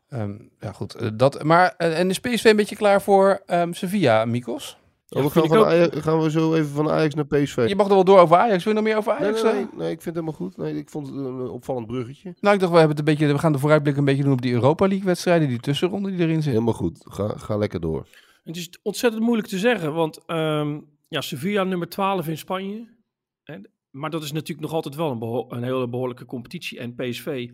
[0.09, 1.19] Um, ja, goed.
[1.19, 4.77] dat, maar, en is PSV een beetje klaar voor um, Sevilla, Mikos?
[5.09, 7.65] Ja, we gaan, van Ajax, gaan we zo even van Ajax naar PSV.
[7.67, 8.63] Je mag er wel door over Ajax.
[8.63, 9.43] Wil je nog meer over Ajax?
[9.43, 10.57] Nee, nee, nee, nee ik vind het helemaal goed.
[10.57, 12.35] Nee, ik vond het een opvallend bruggetje.
[12.39, 14.31] Nou, ik dacht, we, hebben het een beetje, we gaan de vooruitblik een beetje doen
[14.31, 16.51] op die Europa League wedstrijden, die tussenronde die erin zit.
[16.51, 16.99] Helemaal goed.
[17.03, 18.07] Ga, ga lekker door.
[18.43, 22.87] Het is ontzettend moeilijk te zeggen, want um, ja, Sevilla nummer 12 in Spanje.
[23.43, 23.57] Hè,
[23.89, 26.79] maar dat is natuurlijk nog altijd wel een, een hele behoorlijke competitie.
[26.79, 27.49] En PSV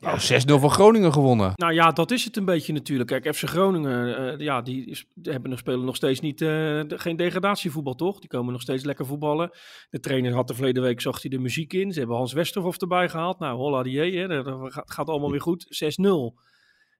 [0.00, 1.52] ja, 6-0 van Groningen gewonnen.
[1.54, 3.08] Nou ja, dat is het een beetje natuurlijk.
[3.08, 6.98] Kijk, FC Groningen, uh, ja, die, is, hebben nog, spelen nog steeds niet, uh, de,
[6.98, 8.18] geen degradatievoetbal, toch?
[8.18, 9.50] Die komen nog steeds lekker voetballen.
[9.90, 11.92] De trainer had de verleden week, zag hij de muziek in.
[11.92, 13.38] Ze hebben Hans Westerhof erbij gehaald.
[13.38, 15.94] Nou, holla die, hè, dat gaat, gaat allemaal weer goed.
[16.00, 16.40] 6-0.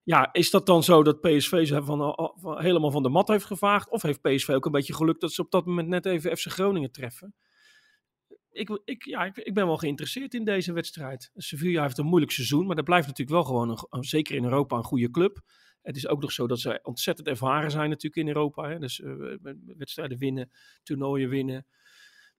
[0.03, 3.45] Ja, is dat dan zo dat PSV ze van, van, helemaal van de mat heeft
[3.45, 3.91] gevaagd?
[3.91, 6.47] Of heeft PSV ook een beetje geluk dat ze op dat moment net even FC
[6.47, 7.35] Groningen treffen?
[8.51, 11.31] Ik, ik, ja, ik, ik, ben wel geïnteresseerd in deze wedstrijd.
[11.35, 14.77] Sevilla heeft een moeilijk seizoen, maar dat blijft natuurlijk wel gewoon, een, zeker in Europa,
[14.77, 15.41] een goede club.
[15.83, 18.69] Het is ook nog zo dat ze ontzettend ervaren zijn natuurlijk in Europa.
[18.69, 18.79] Hè?
[18.79, 19.37] Dus uh,
[19.77, 20.51] wedstrijden winnen,
[20.83, 21.67] toernooien winnen.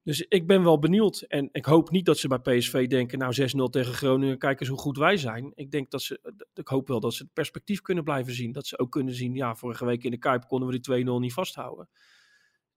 [0.03, 1.21] Dus ik ben wel benieuwd.
[1.21, 3.35] En ik hoop niet dat ze bij PSV denken, nou
[3.67, 5.51] 6-0 tegen Groningen, kijk eens hoe goed wij zijn.
[5.55, 8.51] Ik denk dat ze, ik hoop wel dat ze het perspectief kunnen blijven zien.
[8.51, 11.09] Dat ze ook kunnen zien, ja, vorige week in de Kuip konden we die 2-0
[11.19, 11.89] niet vasthouden.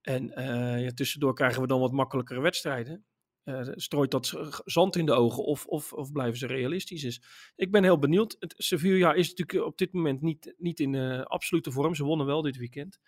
[0.01, 3.05] En uh, ja, tussendoor krijgen we dan wat makkelijkere wedstrijden.
[3.45, 4.35] Uh, strooit dat
[4.65, 7.03] zand in de ogen of, of, of blijven ze realistisch?
[7.03, 7.23] Dus
[7.57, 8.37] ik ben heel benieuwd.
[8.39, 11.95] Het, Sevilla is natuurlijk op dit moment niet, niet in uh, absolute vorm.
[11.95, 12.99] Ze wonnen wel dit weekend.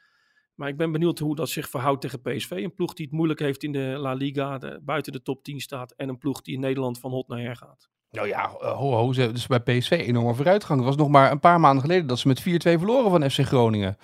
[0.54, 2.50] Maar ik ben benieuwd hoe dat zich verhoudt tegen PSV.
[2.50, 5.60] Een ploeg die het moeilijk heeft in de La Liga, de, buiten de top 10
[5.60, 5.92] staat.
[5.92, 7.88] En een ploeg die in Nederland van hot naar her gaat.
[8.10, 10.78] Nou ja, ho, ho, ze dus bij PSV enorme vooruitgang.
[10.78, 13.40] Het was nog maar een paar maanden geleden dat ze met 4-2 verloren van FC
[13.40, 13.96] Groningen.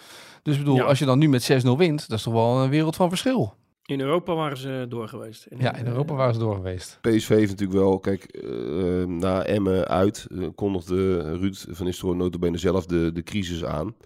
[0.43, 0.85] Dus ik bedoel, ja.
[0.85, 3.55] als je dan nu met 6-0 wint, dat is toch wel een wereld van verschil.
[3.83, 5.47] In Europa waren ze door geweest.
[5.47, 6.99] In, ja, in Europa waren ze door geweest.
[7.01, 12.59] PSV heeft natuurlijk wel, kijk, uh, na Emmen uit uh, kondigde Ruud van Nistelrooy notabene
[12.59, 13.97] zelf de, de crisis aan.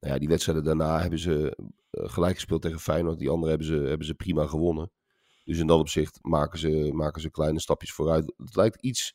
[0.00, 1.56] Nou ja, die wedstrijden daarna hebben ze
[1.90, 3.18] gelijk gespeeld tegen Feyenoord.
[3.18, 4.90] Die andere hebben ze, hebben ze prima gewonnen.
[5.44, 8.32] Dus in dat opzicht maken ze, maken ze kleine stapjes vooruit.
[8.36, 9.14] Het lijkt iets,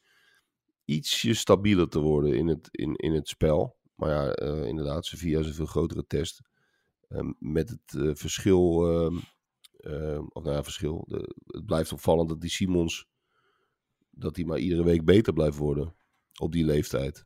[0.86, 3.76] ietsje stabieler te worden in het, in, in het spel.
[3.95, 4.36] Maar ja,
[4.66, 6.41] inderdaad, Sevilla is een veel grotere test.
[7.39, 9.18] met het verschil ehm,
[9.88, 11.03] Uh, of nou ja, verschil.
[11.07, 13.07] De, het blijft opvallend dat die Simons,
[14.09, 15.95] dat hij maar iedere week beter blijft worden
[16.39, 17.25] op die leeftijd.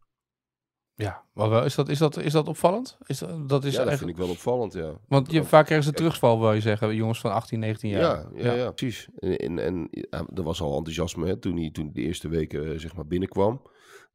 [0.94, 2.98] Ja, maar wel, is, dat, is, dat, is dat opvallend?
[3.06, 5.00] Is dat, dat is ja, dat vind ik wel opvallend, ja.
[5.08, 8.02] Want je, vaak krijgen ze terugval, wil je zeggen, jongens van 18, 19 jaar.
[8.02, 8.54] Ja, ja, ja.
[8.54, 9.10] ja precies.
[9.16, 12.80] En, en, en ja, er was al enthousiasme hè, toen hij toen de eerste weken
[12.80, 13.62] zeg maar binnenkwam.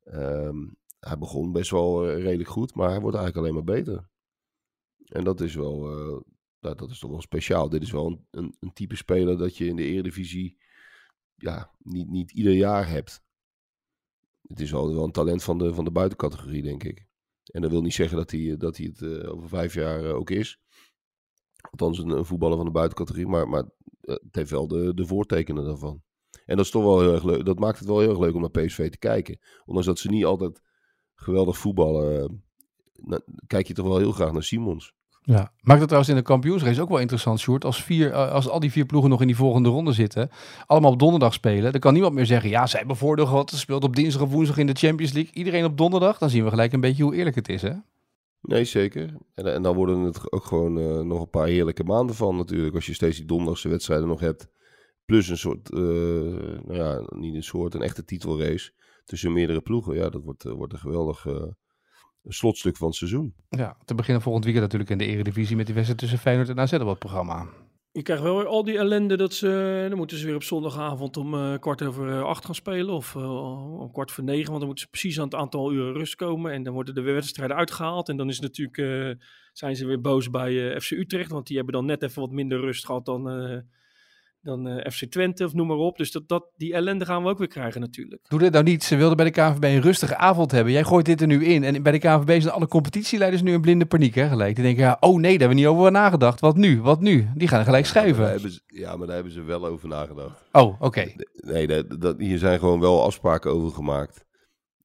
[0.05, 4.09] Um, hij begon best wel uh, redelijk goed, maar hij wordt eigenlijk alleen maar beter.
[5.05, 6.21] En dat is wel, uh,
[6.65, 7.69] dat, dat is toch wel speciaal.
[7.69, 10.59] Dit is wel een, een, een, type speler dat je in de Eredivisie
[11.35, 13.23] ja, niet, niet ieder jaar hebt.
[14.47, 17.07] Het is wel, wel een talent van de, van de buitencategorie, denk ik.
[17.45, 20.15] En dat wil niet zeggen dat hij, dat hij het uh, over vijf jaar uh,
[20.15, 20.61] ook is.
[21.71, 23.27] Althans, een, voetballer van de buitencategorie.
[23.27, 23.65] Maar, maar
[24.01, 26.03] het heeft wel de, de voortekenen daarvan.
[26.47, 27.45] En dat is toch wel heel erg leuk.
[27.45, 29.39] Dat maakt het wel heel erg leuk om naar PSV te kijken.
[29.65, 30.63] Ondanks dat ze niet altijd
[31.15, 32.45] geweldig voetballen.
[33.47, 34.95] kijk je toch wel heel graag naar Simons.
[35.27, 35.53] Ja.
[35.61, 37.65] Maakt het trouwens in de kampioensrace ook wel interessant, Sjoerd.
[37.65, 40.31] Als, vier, eh, als al die vier ploegen nog in die volgende ronde zitten,
[40.67, 43.97] allemaal op donderdag spelen, dan kan niemand meer zeggen, ja, zij gehad, ze speelt op
[43.97, 45.33] dinsdag of woensdag in de Champions League.
[45.35, 47.73] Iedereen op donderdag, dan zien we gelijk een beetje hoe eerlijk het is, hè?
[48.41, 49.17] Nee, zeker.
[49.35, 52.75] En, en dan worden het ook gewoon eh, nog een paar heerlijke maanden van natuurlijk.
[52.75, 54.49] Als je steeds die donderdagse wedstrijden nog hebt.
[55.05, 58.73] Plus een soort, eh, nou ja, niet een soort, een echte titelrace
[59.05, 59.95] tussen meerdere ploegen.
[59.95, 61.27] Ja, dat wordt, wordt een geweldig
[62.25, 63.35] slotstuk van het seizoen.
[63.49, 66.61] Ja, te beginnen volgend weekend natuurlijk in de Eredivisie met die wedstrijd tussen Feyenoord en
[66.61, 67.47] AZ op het programma.
[67.93, 69.87] Je krijgt wel weer al die ellende dat ze...
[69.89, 72.95] Dan moeten ze weer op zondagavond om eh, kwart over eh, acht gaan spelen.
[72.95, 74.47] Of eh, om kwart voor negen.
[74.47, 76.53] Want dan moeten ze precies aan het aantal uren rust komen.
[76.53, 78.09] En dan worden de wedstrijden uitgehaald.
[78.09, 81.31] En dan is natuurlijk, eh, zijn ze weer boos bij eh, FC Utrecht.
[81.31, 83.59] Want die hebben dan net even wat minder rust gehad dan, eh,
[84.45, 85.97] dan eh, FC Twente of noem maar op.
[85.97, 88.25] Dus dat, dat, die ellende gaan we ook weer krijgen natuurlijk.
[88.29, 88.85] Doe dit nou niet.
[88.85, 90.73] Ze wilden bij de KNVB een rustige avond hebben.
[90.73, 91.65] Jij gooit dit er nu in.
[91.65, 94.55] En bij de KNVB zijn alle competitieleiders nu in blinde paniek, hè, gelijk.
[94.55, 96.41] Die denken, ja, oh nee, daar hebben we niet over nagedacht.
[96.41, 96.81] Wat nu?
[96.81, 97.29] Wat nu?
[97.35, 98.41] Die gaan gelijk schuiven.
[98.67, 100.45] ja, maar daar hebben ze wel over nagedacht.
[100.53, 101.13] Oh, oké.
[101.35, 104.25] Nee, dat, dat, hier zijn gewoon wel afspraken over gemaakt.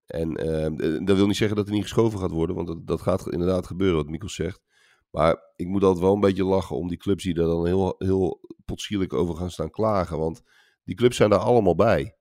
[0.05, 3.01] En eh, dat wil niet zeggen dat er niet geschoven gaat worden, want dat, dat
[3.01, 4.61] gaat inderdaad gebeuren, wat Mikkel zegt.
[5.11, 7.95] Maar ik moet altijd wel een beetje lachen om die clubs die daar dan heel,
[7.97, 10.17] heel potsierlijk over gaan staan klagen.
[10.17, 10.41] Want
[10.83, 12.13] die clubs zijn daar allemaal bij.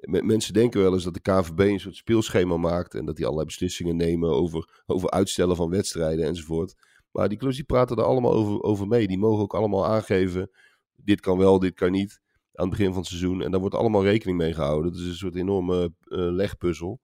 [0.00, 3.46] Mensen denken wel eens dat de KVB een soort speelschema maakt en dat die allerlei
[3.46, 6.74] beslissingen nemen over, over uitstellen van wedstrijden enzovoort.
[7.10, 9.06] Maar die clubs die praten er allemaal over, over mee.
[9.06, 10.50] Die mogen ook allemaal aangeven,
[10.96, 12.20] dit kan wel, dit kan niet
[12.54, 13.42] aan het begin van het seizoen.
[13.42, 14.92] En daar wordt allemaal rekening mee gehouden.
[14.92, 17.00] Het is een soort enorme eh, legpuzzel.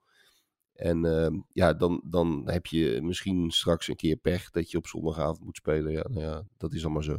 [0.77, 4.87] En ehm, ja, dan, dan heb je misschien straks een keer pech dat je op
[4.87, 5.93] zondagavond moet spelen.
[5.93, 7.17] Ja, nou ja, dat is allemaal zo.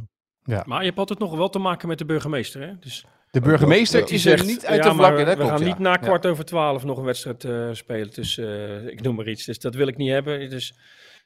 [0.64, 2.60] Maar je hebt altijd nog wel te maken met de burgemeester.
[2.60, 2.78] Hè?
[2.78, 5.16] Dus De burgemeester Ja, is die er zegt, niet uit ja, te vlakken.
[5.16, 5.72] maar Dat we klopt, gaan ja.
[5.74, 5.96] niet na Ja.
[5.96, 8.10] kwart over twaalf nog een wedstrijd eh, spelen.
[8.10, 9.44] Dus eh, ik noem maar iets.
[9.44, 10.50] Dus dat wil ik niet hebben.
[10.50, 10.74] Dus,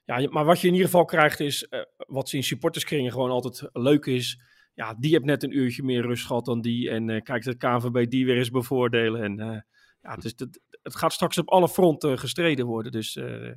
[0.04, 3.30] ja, maar wat je in ieder geval krijgt is, eh, wat ze in supporterskringen gewoon
[3.30, 4.40] altijd leuk is.
[4.74, 6.90] Ja, die heeft net een uurtje meer rust gehad dan die.
[6.90, 9.22] En eh kijk, de KNVB die weer eens bevoordelen.
[9.22, 9.60] En eh,
[10.00, 12.92] ja, dus dat, het gaat straks op alle fronten gestreden worden.
[12.92, 13.50] Dus eh,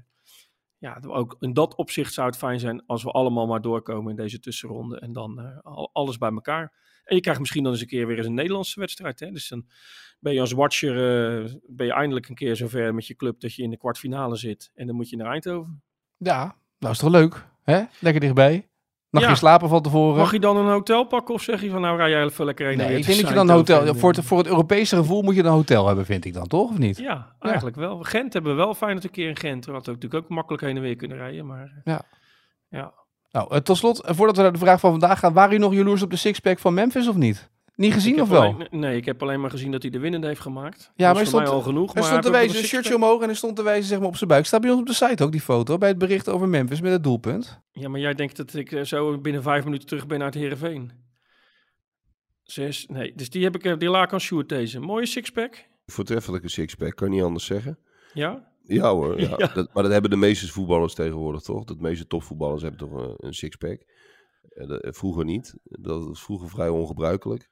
[0.78, 4.16] ja, ook in dat opzicht zou het fijn zijn als we allemaal maar doorkomen in
[4.16, 5.00] deze tussenronde.
[5.00, 6.84] En dan eh, al- alles bij elkaar.
[7.04, 9.20] En je krijgt misschien dan eens een keer weer eens een Nederlandse wedstrijd.
[9.20, 9.32] Hè?
[9.32, 9.66] Dus dan
[10.20, 10.92] ben je als watcher
[11.44, 14.36] eh, ben je eindelijk een keer zover met je club dat je in de kwartfinale
[14.36, 14.72] zit.
[14.76, 15.84] En dan moet je naar Eindhoven.
[16.18, 17.84] Ja, nou is toch leuk, hè?
[18.00, 18.70] Lekker dichtbij.
[19.16, 19.39] Nachtje Ja.
[19.39, 20.18] slapen van tevoren.
[20.18, 22.66] Mag je dan een hotel pakken of zeg je van nou rij jij even lekker
[22.66, 22.74] heen?
[22.74, 23.95] en Nee, weer ik denk dat je dan een hotel...
[23.95, 26.47] Voor eh, het, voor het Europese gevoel moet je een hotel hebben, vind ik dan,
[26.47, 26.70] toch?
[26.70, 26.97] Of niet?
[26.97, 28.03] Ja, eigenlijk wel.
[28.03, 29.66] Gent hebben we wel fijn dat een keer in Gent.
[29.66, 31.45] We hadden natuurlijk ook makkelijk heen en weer kunnen rijden.
[31.45, 32.01] Maar eh, Ja.
[32.70, 32.93] ja.
[33.32, 35.34] Nou, eh, tot slot, eh, voordat we naar de vraag van vandaag gaan.
[35.34, 37.49] Waren jullie nog jaloers op de sixpack van Memphis of niet?
[37.76, 38.42] Niet gezien Ik of wel?
[38.42, 40.78] alleen- nee, ik heb alleen maar gezien dat hij de winnende heeft gemaakt.
[40.82, 41.90] Ja, dat maar is hij voor mij stond- al genoeg.
[41.90, 44.00] Er maar stond te hij wijzen, een shirtje omhoog en er stond te wijzen zeg
[44.00, 44.46] maar, op zijn buik.
[44.46, 46.92] Staat bij ons op de site ook die foto, bij het bericht over Memphis met
[46.92, 47.62] het doelpunt.
[47.72, 50.92] Ja, maar jij denkt dat ik eh, zo binnen vijf minuten terug ben uit Heerenveen.
[52.44, 53.14] Zes, nee.
[53.16, 54.80] Dus die heb ik, eh, die laat ik aan Sjoerd deze.
[54.80, 55.66] Mooie sixpack.
[55.86, 57.80] Voortreffelijke sixpack, kan niet anders zeggen.
[58.14, 58.52] Ja?
[58.64, 59.34] Ja hoor, ja.
[59.38, 59.48] Ja.
[59.54, 61.64] Dat, maar dat hebben de meeste voetballers tegenwoordig toch?
[61.64, 63.82] De meeste topvoetballers hebben toch een, een sixpack.
[64.50, 65.56] Eh, dat- vroeger niet.
[65.64, 67.50] Dat was vroeger vrij ongebruikelijk.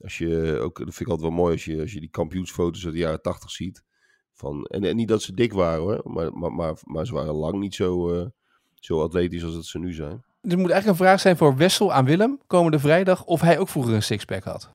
[0.00, 2.84] Als je, ook, dat vind ik altijd wel mooi als je, als je die kampioensfoto's
[2.84, 3.84] uit de jaren tachtig ziet.
[4.32, 7.34] Van, en, en niet dat ze dik waren hoor, maar, maar, maar, maar ze waren
[7.34, 8.26] lang niet zo, eh,
[8.74, 10.24] zo atletisch als dat ze nu zijn.
[10.40, 13.58] Dus het moet eigenlijk een vraag zijn voor Wessel aan Willem, komende vrijdag, of hij
[13.58, 14.70] ook vroeger een sixpack had.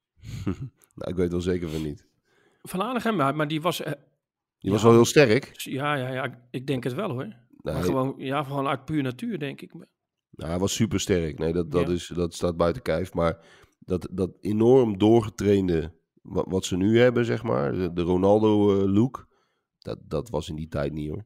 [0.95, 2.05] Nou, ik weet wel zeker van niet.
[2.61, 3.81] Van Aanegem, maar, maar die was...
[3.81, 3.91] eh,
[4.59, 4.85] Die was Ja.
[4.87, 5.51] wel heel sterk.
[5.53, 7.25] ja, ja, ja, ik denk het wel hoor.
[7.61, 9.73] Nou, maar gewoon, ja, gewoon uit puur natuur, denk ik.
[10.29, 11.37] Nou, hij was super sterk.
[11.39, 11.93] Nee, dat, dat, Ja.
[11.93, 13.13] is, dat staat buiten kijf.
[13.13, 13.37] Maar
[13.85, 19.27] dat, dat enorm doorgetrainde, wat, wat ze nu hebben, zeg maar, de, de Ronaldo-look,
[19.79, 21.25] dat, dat was in die tijd niet hoor.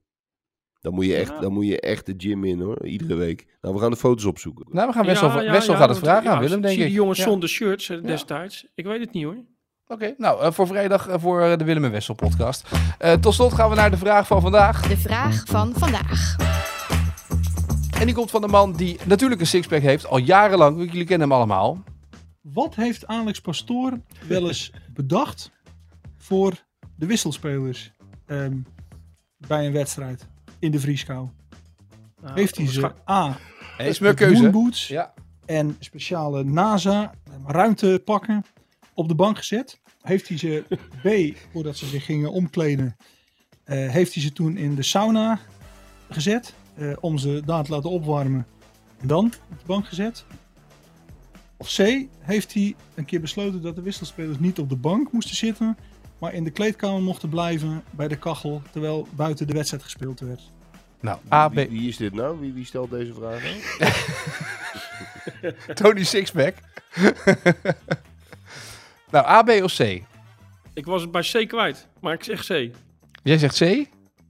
[0.79, 1.39] Dan moet, je echt, Ja.
[1.39, 3.57] dan moet je echt de gym in hoor, iedere week.
[3.61, 4.65] Nou, we gaan de foto's opzoeken.
[4.69, 6.73] Nou, we gaan Wessel, Ja, ja, Wessel ja, gaat het vragen ja, aan Willem, denk
[6.73, 6.87] zie ik.
[6.89, 7.23] die jongens Ja.
[7.23, 8.67] zonder shirts eh, destijds.
[8.75, 9.37] Ik weet het niet hoor.
[9.87, 12.67] Oké, nou, eh, voor vrijdag eh, voor eh, de Willem en Wessel podcast.
[12.97, 14.87] Eh, tot slot gaan we naar de vraag van vandaag.
[14.87, 16.35] De vraag van vandaag.
[17.99, 20.77] En die komt van de man die natuurlijk een sixpack heeft, al jarenlang.
[20.77, 21.83] Jullie kennen hem allemaal.
[22.53, 25.51] Wat heeft Alex Pastoor wel eens bedacht
[26.17, 26.65] voor
[26.95, 27.91] de wisselspelers
[28.25, 28.57] ehm,
[29.37, 30.27] bij een wedstrijd
[30.59, 31.29] in de vrieskou?
[32.21, 33.37] Nou, heeft hij ze A.
[33.77, 34.41] Is keuze.
[34.41, 35.13] moonboots Ja.
[35.45, 37.13] en speciale NASA
[37.45, 38.43] ruimtepakken
[38.93, 39.81] op de bank gezet?
[40.01, 40.63] Heeft hij ze
[41.01, 42.95] B, voordat ze zich gingen omkleden,
[43.63, 45.39] eh, heeft hij ze toen in de sauna
[46.09, 48.47] gezet eh, om ze daar te laten opwarmen
[49.01, 50.25] en dan op de bank gezet?
[51.57, 55.35] Of C, heeft hij een keer besloten dat de wisselspelers niet op de bank moesten
[55.35, 55.77] zitten,
[56.19, 60.41] maar in de kleedkamer mochten blijven bij de kachel terwijl buiten de wedstrijd gespeeld werd?
[60.99, 62.39] Nou, A, B, Wie, wie is dit nou?
[62.39, 63.55] Wie, wie stelt deze vraag nou?
[65.81, 66.55] Tony Sixpack.
[69.11, 70.03] nou, A, B of C?
[70.73, 72.69] Ik was het bij C kwijt, maar ik zeg C.
[73.23, 73.87] Jij zegt C?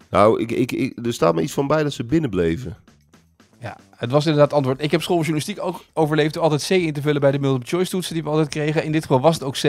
[0.10, 2.78] Nou, ik, ik, ik, er staat me iets van bij dat ze binnenbleven.
[3.60, 4.82] Ja, het was inderdaad antwoord.
[4.82, 7.90] Ik heb schooljournalistiek ook overleefd door altijd C in te vullen bij de multiple choice
[7.90, 8.84] toetsen die we altijd kregen.
[8.84, 9.64] In dit geval was het ook C.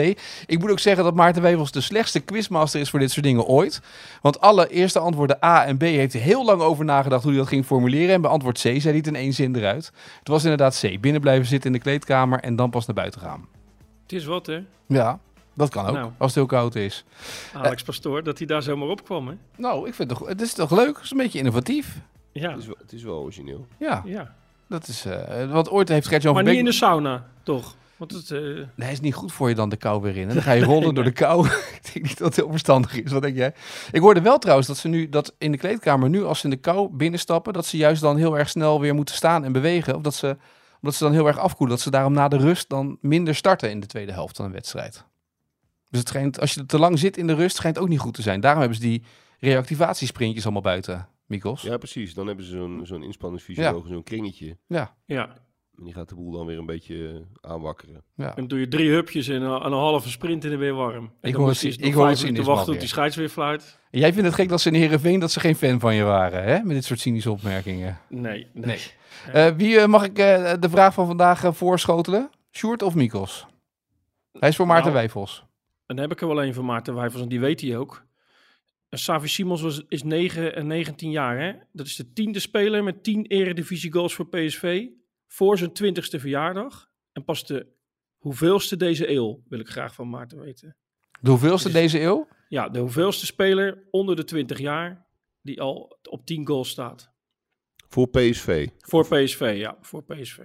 [0.45, 3.45] Ik moet ook zeggen dat Maarten Wevels de slechtste quizmaster is voor dit soort dingen
[3.45, 3.81] ooit.
[4.21, 7.39] Want alle eerste antwoorden A en B heeft hij heel lang over nagedacht hoe hij
[7.39, 8.15] dat ging formuleren.
[8.15, 9.91] En bij antwoord C zei hij het in één zin eruit.
[10.19, 11.01] Het was inderdaad C.
[11.01, 13.47] Binnen blijven zitten in de kleedkamer en dan pas naar buiten gaan.
[14.03, 14.59] Het is wat, hè?
[14.87, 15.19] Ja,
[15.53, 15.93] dat kan ook.
[15.93, 16.11] Nou.
[16.17, 17.05] Als het heel koud is.
[17.53, 19.33] Alex Pastoor, dat hij daar zomaar op kwam, hè?
[19.55, 20.95] Nou, ik vind het toch, het is toch leuk?
[20.95, 21.95] Het is een beetje innovatief.
[22.39, 23.67] Ja, Het is wel, het is wel origineel.
[23.79, 24.33] Ja, ja.
[24.67, 25.05] dat is...
[25.05, 26.59] eh want ooit heeft Gert-Jan Maar niet Beek...
[26.59, 27.75] in de sauna, toch?
[27.97, 30.27] Want het, eh, Nee, het is niet goed voor je dan de kou weer in.
[30.27, 31.47] En dan ga je rollen door de kou.
[31.81, 33.11] ik denk niet dat het heel verstandig is.
[33.11, 33.53] Wat denk jij?
[33.91, 36.49] Ik hoorde wel trouwens dat ze nu dat in de kleedkamer nu als ze in
[36.49, 39.95] de kou binnenstappen, dat ze juist dan heel erg snel weer moeten staan en bewegen.
[39.95, 40.37] Of dat ze,
[40.81, 41.75] omdat ze dan heel erg afkoelen.
[41.75, 44.51] Dat ze daarom na de rust dan minder starten in de tweede helft van een
[44.51, 45.05] wedstrijd.
[45.89, 48.13] Dus het schijnt, als je te lang zit in de rust, schijnt ook niet goed
[48.13, 48.39] te zijn.
[48.39, 49.03] Daarom hebben ze die
[49.39, 51.61] reactivatiesprintjes allemaal buiten, Mikos.
[51.61, 52.13] Ja, precies.
[52.13, 54.57] Dan hebben ze zo'n zo'n inspanningsfysioloog, zo'n kringetje.
[54.67, 54.95] Ja.
[55.05, 55.29] ja.
[55.77, 58.03] En die gaat de boel dan weer een beetje eh, aanwakkeren.
[58.15, 58.27] ja.
[58.29, 60.73] En dan doe je drie hupjes en een, en een halve sprint en dan weer
[60.73, 61.11] warm.
[61.21, 63.79] En Ik hoor het- ik hoor het cynisme wachten tot die scheids weer fluit.
[63.91, 66.03] En jij vindt het gek dat ze in Heerenveen dat ze geen fan van je
[66.03, 66.59] waren, hè?
[66.63, 67.99] Met dit soort cynische opmerkingen.
[68.09, 68.65] Nee, nee.
[68.65, 68.79] Nee.
[69.33, 72.29] Eh, wie eh, mag ik eh, de vraag van vandaag eh, voorschotelen?
[72.51, 73.45] Sjoerd of Mikos?
[74.31, 75.45] Hij is voor Maarten Nou, Wijfels.
[75.85, 78.05] Dan heb ik er wel een van Maarten Wijfels en die weet hij ook.
[78.89, 81.39] Savi Simons was, is 9 en 19 jaar.
[81.39, 81.53] Hè?
[81.71, 84.87] Dat is de tiende speler met 10 eredivisie goals voor PSV.
[85.27, 86.89] Voor zijn twintigste verjaardag.
[87.11, 87.67] En pas de
[88.17, 90.75] hoeveelste deze eeuw wil ik graag van Maarten weten.
[91.21, 92.27] De hoeveelste deze eeuw?
[92.49, 95.05] Ja, de hoeveelste speler onder de 20 jaar
[95.41, 97.11] die al op 10 goals staat.
[97.89, 98.67] Voor PSV.
[98.77, 100.39] Voor PSV, ja, voor PSV.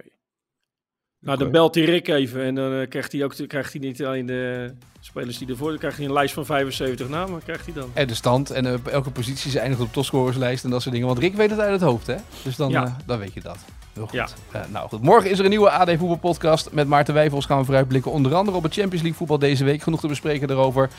[1.23, 4.03] Nou, dan belt hij Rick even en dan eh, krijgt hij ook krijgt hij niet
[4.03, 7.73] alleen de spelers die ervoor, dan krijgt hij een lijst van 75 namen, krijgt hij
[7.73, 7.89] dan.
[7.93, 11.09] En de stand en eh, elke positie ze eindigt op topscorerslijst en dat soort dingen.
[11.09, 12.15] Want Rick weet het uit het hoofd, hè?
[12.43, 12.85] Dus dan, Ja.
[12.85, 13.57] eh, dan weet je dat.
[13.93, 14.13] Heel goed.
[14.51, 14.65] Ja.
[14.71, 17.45] Nou goed, morgen is er een nieuwe AD voetbalpodcast met Maarten Wijfels.
[17.45, 19.81] Gaan we vooruitblikken onder andere op het Champions League voetbal deze week.
[19.81, 20.89] Genoeg te bespreken daarover.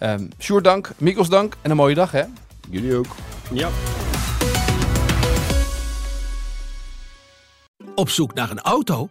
[0.00, 2.22] Um, Sjoerd dank, Mikos dank en een mooie dag, hè?
[2.70, 3.06] Jullie ook.
[3.52, 3.68] Ja.
[7.94, 9.10] Op zoek naar een auto?